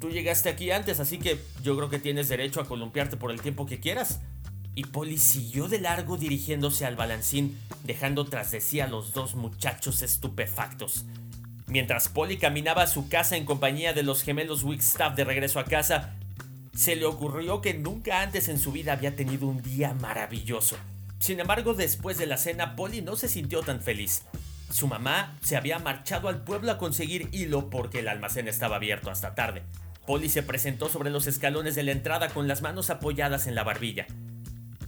Tú 0.00 0.10
llegaste 0.10 0.48
aquí 0.48 0.70
antes, 0.70 1.00
así 1.00 1.18
que 1.18 1.38
yo 1.62 1.76
creo 1.76 1.90
que 1.90 1.98
tienes 1.98 2.28
derecho 2.28 2.60
a 2.60 2.66
columpiarte 2.66 3.16
por 3.16 3.30
el 3.30 3.40
tiempo 3.40 3.66
que 3.66 3.80
quieras. 3.80 4.20
Y 4.74 4.84
Polly 4.84 5.18
siguió 5.18 5.68
de 5.68 5.80
largo 5.80 6.16
dirigiéndose 6.16 6.84
al 6.84 6.96
balancín, 6.96 7.58
dejando 7.84 8.24
tras 8.24 8.50
de 8.50 8.60
sí 8.60 8.80
a 8.80 8.88
los 8.88 9.12
dos 9.12 9.34
muchachos 9.34 10.02
estupefactos. 10.02 11.04
Mientras 11.66 12.08
Polly 12.08 12.38
caminaba 12.38 12.82
a 12.82 12.86
su 12.86 13.08
casa 13.08 13.36
en 13.36 13.44
compañía 13.44 13.92
de 13.92 14.02
los 14.02 14.22
gemelos 14.22 14.64
Wigstaff 14.64 15.14
de 15.14 15.24
regreso 15.24 15.60
a 15.60 15.64
casa, 15.64 16.16
se 16.74 16.96
le 16.96 17.06
ocurrió 17.06 17.60
que 17.60 17.74
nunca 17.74 18.20
antes 18.22 18.48
en 18.48 18.58
su 18.58 18.72
vida 18.72 18.92
había 18.92 19.14
tenido 19.14 19.46
un 19.46 19.62
día 19.62 19.94
maravilloso. 19.94 20.76
Sin 21.18 21.40
embargo, 21.40 21.72
después 21.72 22.18
de 22.18 22.26
la 22.26 22.36
cena, 22.36 22.76
Polly 22.76 23.00
no 23.00 23.16
se 23.16 23.28
sintió 23.28 23.62
tan 23.62 23.80
feliz. 23.80 24.22
Su 24.74 24.88
mamá 24.88 25.38
se 25.40 25.56
había 25.56 25.78
marchado 25.78 26.28
al 26.28 26.42
pueblo 26.42 26.72
a 26.72 26.78
conseguir 26.78 27.28
hilo 27.30 27.70
porque 27.70 28.00
el 28.00 28.08
almacén 28.08 28.48
estaba 28.48 28.74
abierto 28.74 29.08
hasta 29.08 29.36
tarde. 29.36 29.62
Polly 30.04 30.28
se 30.28 30.42
presentó 30.42 30.88
sobre 30.88 31.10
los 31.10 31.28
escalones 31.28 31.76
de 31.76 31.84
la 31.84 31.92
entrada 31.92 32.28
con 32.30 32.48
las 32.48 32.60
manos 32.60 32.90
apoyadas 32.90 33.46
en 33.46 33.54
la 33.54 33.62
barbilla. 33.62 34.08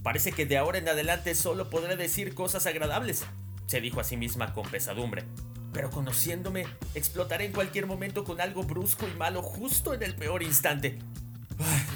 Parece 0.03 0.33
que 0.33 0.45
de 0.45 0.57
ahora 0.57 0.79
en 0.79 0.89
adelante 0.89 1.33
solo 1.35 1.69
podré 1.69 1.95
decir 1.95 2.33
cosas 2.33 2.65
agradables, 2.65 3.23
se 3.67 3.79
dijo 3.79 4.01
a 4.01 4.03
sí 4.03 4.17
misma 4.17 4.51
con 4.51 4.67
pesadumbre. 4.67 5.23
Pero 5.71 5.89
conociéndome, 5.89 6.65
explotaré 6.93 7.45
en 7.45 7.53
cualquier 7.53 7.85
momento 7.85 8.25
con 8.25 8.41
algo 8.41 8.63
brusco 8.63 9.07
y 9.07 9.17
malo 9.17 9.41
justo 9.41 9.93
en 9.93 10.03
el 10.03 10.15
peor 10.15 10.43
instante. 10.43 10.99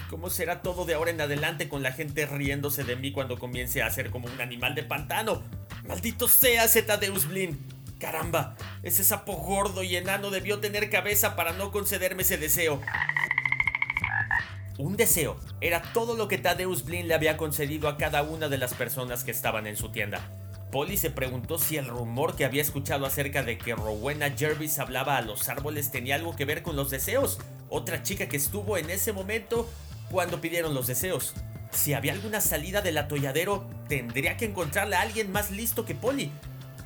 ¿Cómo 0.09 0.29
será 0.29 0.61
todo 0.61 0.85
de 0.85 0.93
ahora 0.93 1.11
en 1.11 1.19
adelante 1.19 1.67
con 1.67 1.83
la 1.83 1.91
gente 1.91 2.25
riéndose 2.25 2.85
de 2.85 2.95
mí 2.95 3.11
cuando 3.11 3.37
comience 3.37 3.83
a 3.83 3.89
ser 3.89 4.11
como 4.11 4.29
un 4.29 4.39
animal 4.39 4.75
de 4.75 4.83
pantano? 4.83 5.43
¡Maldito 5.85 6.29
sea 6.29 6.69
Zetadeus 6.69 7.27
Blin! 7.27 7.80
¡Caramba! 8.01 8.55
Ese 8.81 9.03
sapo 9.03 9.33
gordo 9.33 9.83
y 9.83 9.95
enano 9.95 10.31
debió 10.31 10.59
tener 10.59 10.89
cabeza 10.89 11.35
para 11.35 11.53
no 11.53 11.71
concederme 11.71 12.23
ese 12.23 12.37
deseo. 12.37 12.81
Un 14.79 14.97
deseo 14.97 15.39
era 15.61 15.83
todo 15.93 16.17
lo 16.17 16.27
que 16.27 16.39
Tadeus 16.39 16.83
Blin 16.83 17.07
le 17.07 17.13
había 17.13 17.37
concedido 17.37 17.87
a 17.87 17.97
cada 17.97 18.23
una 18.23 18.49
de 18.49 18.57
las 18.57 18.73
personas 18.73 19.23
que 19.23 19.29
estaban 19.29 19.67
en 19.67 19.77
su 19.77 19.91
tienda. 19.91 20.19
Polly 20.71 20.97
se 20.97 21.11
preguntó 21.11 21.59
si 21.59 21.77
el 21.77 21.87
rumor 21.87 22.35
que 22.35 22.43
había 22.43 22.63
escuchado 22.63 23.05
acerca 23.05 23.43
de 23.43 23.59
que 23.59 23.75
Rowena 23.75 24.31
Jervis 24.31 24.79
hablaba 24.79 25.17
a 25.17 25.21
los 25.21 25.47
árboles 25.47 25.91
tenía 25.91 26.15
algo 26.15 26.35
que 26.35 26.45
ver 26.45 26.63
con 26.63 26.75
los 26.75 26.89
deseos, 26.89 27.37
otra 27.69 28.01
chica 28.01 28.27
que 28.27 28.37
estuvo 28.37 28.77
en 28.77 28.89
ese 28.89 29.13
momento 29.13 29.69
cuando 30.09 30.41
pidieron 30.41 30.73
los 30.73 30.87
deseos. 30.87 31.35
Si 31.69 31.93
había 31.93 32.13
alguna 32.13 32.41
salida 32.41 32.81
del 32.81 32.97
atolladero, 32.97 33.69
tendría 33.87 34.37
que 34.37 34.45
encontrarle 34.45 34.95
a 34.95 35.01
alguien 35.01 35.31
más 35.31 35.51
listo 35.51 35.85
que 35.85 35.93
Polly. 35.93 36.31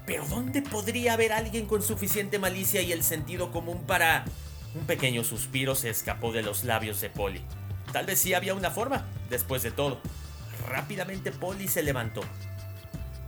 Pero 0.06 0.26
¿dónde 0.28 0.62
podría 0.62 1.14
haber 1.14 1.34
alguien 1.34 1.66
con 1.66 1.82
suficiente 1.82 2.40
malicia 2.40 2.82
y 2.82 2.92
el 2.92 3.04
sentido 3.04 3.52
común 3.52 3.84
para... 3.86 4.26
Un 4.76 4.86
pequeño 4.86 5.24
suspiro 5.24 5.74
se 5.74 5.90
escapó 5.90 6.34
de 6.34 6.44
los 6.44 6.64
labios 6.64 7.00
de 7.00 7.10
Polly. 7.10 7.42
Tal 7.94 8.06
vez 8.06 8.20
sí 8.20 8.34
había 8.34 8.54
una 8.54 8.72
forma, 8.72 9.06
después 9.30 9.64
de 9.64 9.72
todo. 9.72 10.00
Rápidamente 10.68 11.32
Polly 11.32 11.68
se 11.68 11.82
levantó. 11.82 12.22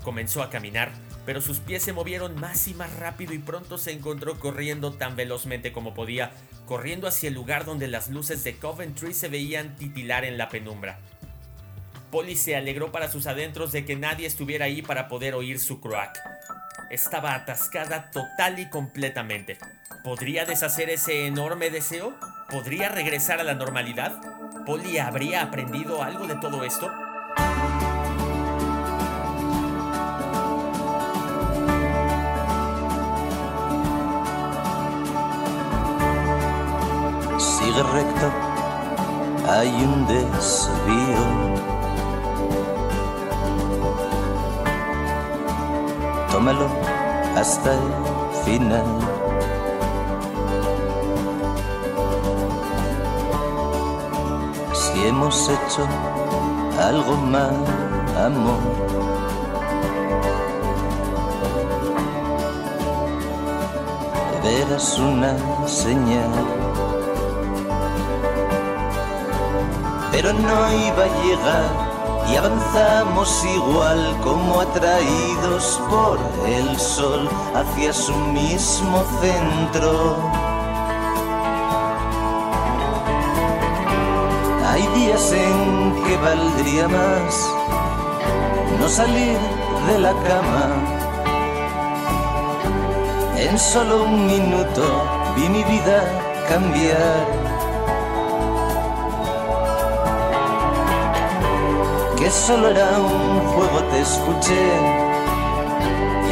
Comenzó 0.04 0.44
a 0.44 0.50
caminar, 0.50 0.92
pero 1.26 1.42
sus 1.42 1.60
pies 1.60 1.84
se 1.84 1.94
movieron 1.94 2.40
más 2.40 2.68
y 2.68 2.74
más 2.74 2.94
rápido 2.98 3.34
y 3.34 3.40
pronto 3.40 3.78
se 3.78 3.92
encontró 3.92 4.40
corriendo 4.40 4.94
tan 4.94 5.16
velozmente 5.16 5.72
como 5.72 5.94
podía, 5.94 6.32
corriendo 6.66 7.08
hacia 7.08 7.30
el 7.30 7.36
lugar 7.36 7.66
donde 7.66 7.88
las 7.88 8.10
luces 8.10 8.44
de 8.44 8.58
Coventry 8.58 9.14
se 9.14 9.30
veían 9.30 9.76
titilar 9.78 10.26
en 10.26 10.38
la 10.38 10.50
penumbra. 10.50 11.00
Polly 12.12 12.36
se 12.36 12.56
alegró 12.56 12.92
para 12.92 13.12
sus 13.12 13.28
adentros 13.28 13.72
de 13.72 13.86
que 13.86 13.96
nadie 13.96 14.28
estuviera 14.28 14.66
ahí 14.66 14.82
para 14.82 15.08
poder 15.08 15.34
oír 15.34 15.60
su 15.60 15.82
crack. 15.82 16.18
Estaba 16.90 17.34
atascada 17.34 18.10
total 18.12 18.60
y 18.60 18.70
completamente. 18.70 19.58
¿Podría 20.04 20.46
deshacer 20.46 20.90
ese 20.90 21.28
enorme 21.28 21.70
deseo? 21.70 22.14
¿Podría 22.50 22.90
regresar 22.90 23.40
a 23.40 23.44
la 23.44 23.56
normalidad? 23.56 24.14
¿Polly 24.66 24.98
habría 24.98 25.44
aprendido 25.44 26.04
algo 26.04 26.28
de 26.28 26.36
todo 26.36 26.64
esto? 26.64 26.92
Sigue 37.38 37.84
recto, 37.84 38.32
hay 39.50 39.70
un 39.70 40.08
desvío. 40.08 41.57
Tómalo 46.38 46.68
hasta 47.36 47.74
el 47.74 48.46
final. 48.46 48.86
hemos 55.04 55.50
hecho 55.50 55.88
algo 56.80 57.16
mal, 57.18 57.56
amor. 58.24 58.60
Verás 64.44 65.00
una 65.00 65.34
señal. 65.68 66.30
Pero 70.12 70.34
no 70.34 70.72
iba 70.72 71.04
a 71.04 71.24
llegar 71.24 71.87
y 72.30 72.36
avanzamos 72.36 73.46
igual 73.46 74.18
como 74.24 74.62
atraídos 74.62 75.82
por 75.90 76.20
el 76.48 76.78
sol 76.80 77.30
hacia 77.56 77.94
su 77.94 78.14
mismo 78.16 79.04
centro. 79.22 80.18
Hay 84.70 84.86
días 85.00 85.32
en 85.32 86.04
que 86.04 86.18
valdría 86.18 86.88
más 86.88 87.50
no 88.80 88.90
salir 88.90 89.38
de 89.88 90.00
la 90.00 90.12
cama. 90.12 90.66
En 93.38 93.58
solo 93.58 94.04
un 94.04 94.28
minuto 94.28 94.84
vi 95.36 95.48
mi 95.50 95.64
vida 95.64 96.04
cambiar. 96.50 97.47
Que 102.28 102.34
solo 102.34 102.68
era 102.68 102.90
un 103.00 103.40
juego, 103.54 103.80
te 103.90 104.02
escuché 104.02 104.66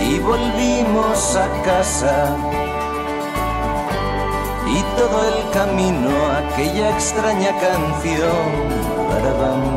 y 0.09 0.19
volvimos 0.19 1.37
a 1.37 1.47
casa 1.63 2.35
y 4.67 4.81
todo 4.97 5.17
el 5.29 5.51
camino 5.51 6.09
aquella 6.33 6.89
extraña 6.89 7.51
canción. 7.61 8.45
Para 9.07 9.31
bam. 9.39 9.75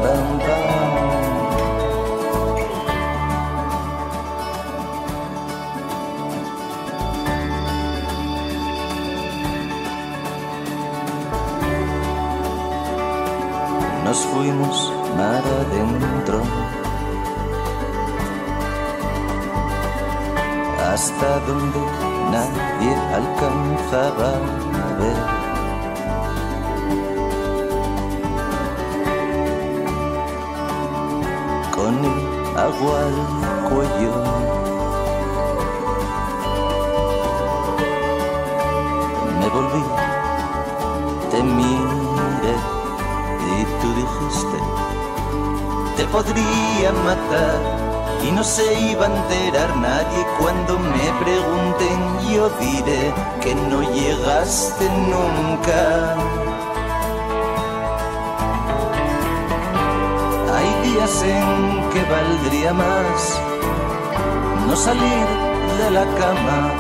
Nos 14.05 14.19
fuimos 14.19 14.97
mar 15.19 15.43
adentro 15.62 16.39
hasta 20.93 21.31
donde 21.49 21.81
nadie 22.35 22.93
alcanzaba 23.19 24.31
con 31.75 31.95
el 32.11 32.19
agua 32.69 32.97
al 33.07 33.19
cuello. 33.69 34.12
Me 39.41 39.49
volví, 39.55 39.83
te 46.09 46.13
podría 46.13 46.93
matar 47.05 47.61
y 48.27 48.33
no 48.33 48.43
se 48.43 48.81
iba 48.81 49.07
a 49.07 49.17
enterar 49.17 49.77
nadie 49.77 50.27
cuando 50.39 50.79
me 50.79 51.07
pregunten 51.25 51.99
yo 52.33 52.51
diré 52.61 53.13
que 53.41 53.55
no 53.55 53.83
llegaste 53.93 54.85
nunca. 54.89 56.17
Hay 60.55 60.91
días 60.91 61.23
en 61.23 61.91
que 61.91 62.03
valdría 62.11 62.73
más 62.73 63.41
no 64.67 64.77
salir 64.77 65.27
de 65.79 65.91
la 65.91 66.05
cama. 66.05 66.73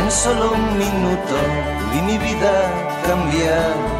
En 0.00 0.10
solo 0.10 0.52
un 0.52 0.78
minuto 0.78 1.36
vi 1.92 2.02
mi 2.02 2.18
vida 2.18 2.52
cambiar 3.06 3.97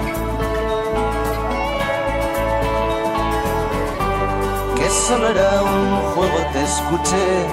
solo 4.91 5.29
era 5.29 5.63
un 5.63 6.01
juego, 6.13 6.39
te 6.53 6.63
escuché 6.63 7.47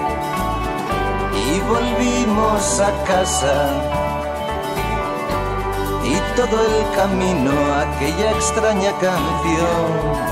y 1.33 1.59
volvimos 1.61 2.79
a 2.79 2.91
casa. 3.03 3.55
Y 6.03 6.15
todo 6.35 6.57
el 6.61 6.95
camino, 6.95 7.51
aquella 7.75 8.31
extraña 8.31 8.91
canción. 8.99 10.25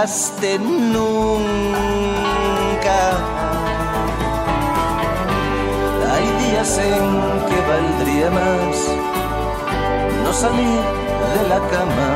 Llegaste 0.00 0.58
nunca. 0.58 1.10
Hay 6.12 6.26
días 6.42 6.78
en 6.78 7.46
que 7.48 7.58
valdría 7.68 8.30
más 8.30 8.76
no 10.24 10.32
salir 10.32 10.82
de 11.34 11.48
la 11.48 11.60
cama. 11.72 12.10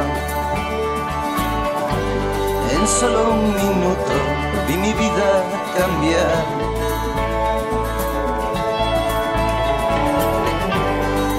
En 2.72 2.86
solo 2.88 3.30
un 3.30 3.54
minuto 3.54 4.14
vi 4.66 4.76
mi 4.76 4.92
vida 4.92 5.30
cambiar 5.76 6.64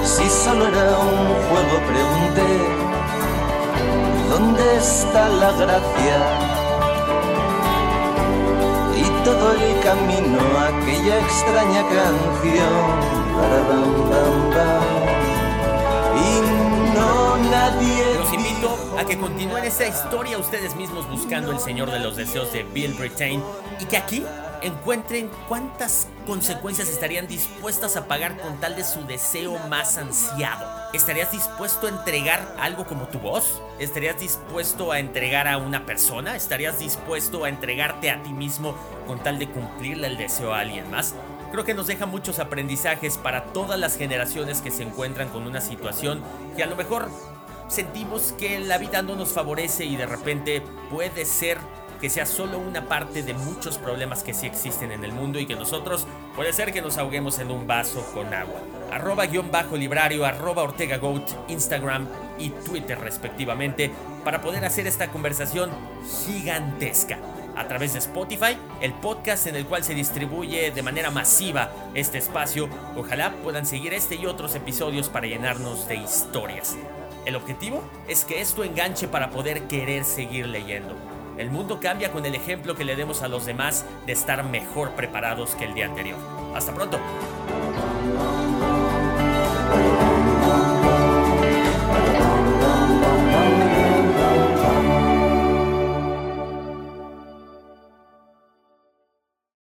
Si 0.04 0.28
solo 0.30 0.66
era 0.68 0.98
un 0.98 1.26
juego, 1.46 1.76
pregunté, 1.90 2.85
¿dónde 4.28 4.76
está 4.76 5.28
la 5.28 5.52
gracia? 5.52 6.16
Y 8.96 9.24
todo 9.24 9.52
el 9.52 9.80
camino, 9.80 10.38
aquella 10.58 11.18
extraña 11.20 11.82
canción. 11.82 13.16
Y 16.16 16.96
no 16.96 17.36
nadie. 17.50 18.14
Los 18.18 18.32
invito 18.32 18.96
a 18.98 19.04
que 19.04 19.18
continúen 19.18 19.64
esa 19.64 19.86
historia 19.86 20.38
ustedes 20.38 20.74
mismos 20.76 21.08
buscando 21.08 21.52
el 21.52 21.60
Señor 21.60 21.90
de 21.90 22.00
los 22.00 22.16
Deseos 22.16 22.52
de 22.52 22.62
Bill 22.62 22.94
Brittain 22.94 23.42
y 23.80 23.84
que 23.84 23.96
aquí 23.96 24.24
encuentren 24.62 25.30
cuántas 25.48 26.08
consecuencias 26.26 26.88
estarían 26.88 27.26
dispuestas 27.26 27.96
a 27.96 28.08
pagar 28.08 28.36
con 28.38 28.58
tal 28.58 28.74
de 28.74 28.84
su 28.84 29.04
deseo 29.06 29.58
más 29.68 29.98
ansiado. 29.98 30.75
¿Estarías 30.96 31.30
dispuesto 31.30 31.88
a 31.88 31.90
entregar 31.90 32.56
algo 32.58 32.86
como 32.86 33.06
tu 33.06 33.18
voz? 33.18 33.60
¿Estarías 33.78 34.18
dispuesto 34.18 34.92
a 34.92 34.98
entregar 34.98 35.46
a 35.46 35.58
una 35.58 35.84
persona? 35.84 36.34
¿Estarías 36.34 36.78
dispuesto 36.78 37.44
a 37.44 37.50
entregarte 37.50 38.10
a 38.10 38.22
ti 38.22 38.32
mismo 38.32 38.74
con 39.06 39.22
tal 39.22 39.38
de 39.38 39.46
cumplirle 39.50 40.06
el 40.06 40.16
deseo 40.16 40.54
a 40.54 40.60
alguien 40.60 40.90
más? 40.90 41.14
Creo 41.52 41.64
que 41.64 41.74
nos 41.74 41.86
deja 41.86 42.06
muchos 42.06 42.38
aprendizajes 42.38 43.18
para 43.18 43.44
todas 43.52 43.78
las 43.78 43.98
generaciones 43.98 44.62
que 44.62 44.70
se 44.70 44.84
encuentran 44.84 45.28
con 45.28 45.46
una 45.46 45.60
situación 45.60 46.22
que 46.56 46.62
a 46.62 46.66
lo 46.66 46.76
mejor 46.76 47.10
sentimos 47.68 48.32
que 48.32 48.58
la 48.58 48.78
vida 48.78 49.02
no 49.02 49.16
nos 49.16 49.28
favorece 49.28 49.84
y 49.84 49.96
de 49.96 50.06
repente 50.06 50.62
puede 50.90 51.26
ser 51.26 51.58
que 52.00 52.10
sea 52.10 52.26
solo 52.26 52.58
una 52.58 52.86
parte 52.86 53.22
de 53.22 53.34
muchos 53.34 53.78
problemas 53.78 54.22
que 54.22 54.34
sí 54.34 54.46
existen 54.46 54.92
en 54.92 55.04
el 55.04 55.12
mundo 55.12 55.38
y 55.38 55.46
que 55.46 55.56
nosotros 55.56 56.06
puede 56.34 56.52
ser 56.52 56.72
que 56.72 56.82
nos 56.82 56.98
ahoguemos 56.98 57.38
en 57.38 57.50
un 57.50 57.66
vaso 57.66 58.04
con 58.12 58.32
agua. 58.32 58.60
Arroba 58.92 59.26
guion 59.26 59.50
bajo 59.50 59.76
librario, 59.76 60.24
arroba 60.24 60.62
Ortega 60.62 60.98
Goat, 60.98 61.30
Instagram 61.48 62.06
y 62.38 62.50
Twitter 62.50 62.98
respectivamente 62.98 63.90
para 64.24 64.40
poder 64.40 64.64
hacer 64.64 64.86
esta 64.86 65.08
conversación 65.08 65.70
gigantesca 66.26 67.18
a 67.56 67.66
través 67.66 67.94
de 67.94 68.00
Spotify, 68.00 68.56
el 68.80 68.92
podcast 68.92 69.46
en 69.46 69.56
el 69.56 69.64
cual 69.64 69.82
se 69.82 69.94
distribuye 69.94 70.70
de 70.70 70.82
manera 70.82 71.10
masiva 71.10 71.70
este 71.94 72.18
espacio. 72.18 72.68
Ojalá 72.96 73.32
puedan 73.42 73.64
seguir 73.64 73.94
este 73.94 74.16
y 74.16 74.26
otros 74.26 74.54
episodios 74.54 75.08
para 75.08 75.26
llenarnos 75.26 75.88
de 75.88 75.96
historias. 75.96 76.76
El 77.24 77.34
objetivo 77.34 77.82
es 78.06 78.24
que 78.24 78.40
esto 78.40 78.62
enganche 78.62 79.08
para 79.08 79.30
poder 79.30 79.62
querer 79.62 80.04
seguir 80.04 80.46
leyendo. 80.46 81.15
El 81.38 81.50
mundo 81.50 81.80
cambia 81.80 82.12
con 82.12 82.24
el 82.24 82.34
ejemplo 82.34 82.74
que 82.74 82.84
le 82.84 82.96
demos 82.96 83.22
a 83.22 83.28
los 83.28 83.44
demás 83.44 83.84
de 84.06 84.12
estar 84.12 84.42
mejor 84.44 84.92
preparados 84.92 85.54
que 85.54 85.64
el 85.66 85.74
día 85.74 85.86
anterior. 85.86 86.18
Hasta 86.54 86.74
pronto. 86.74 86.98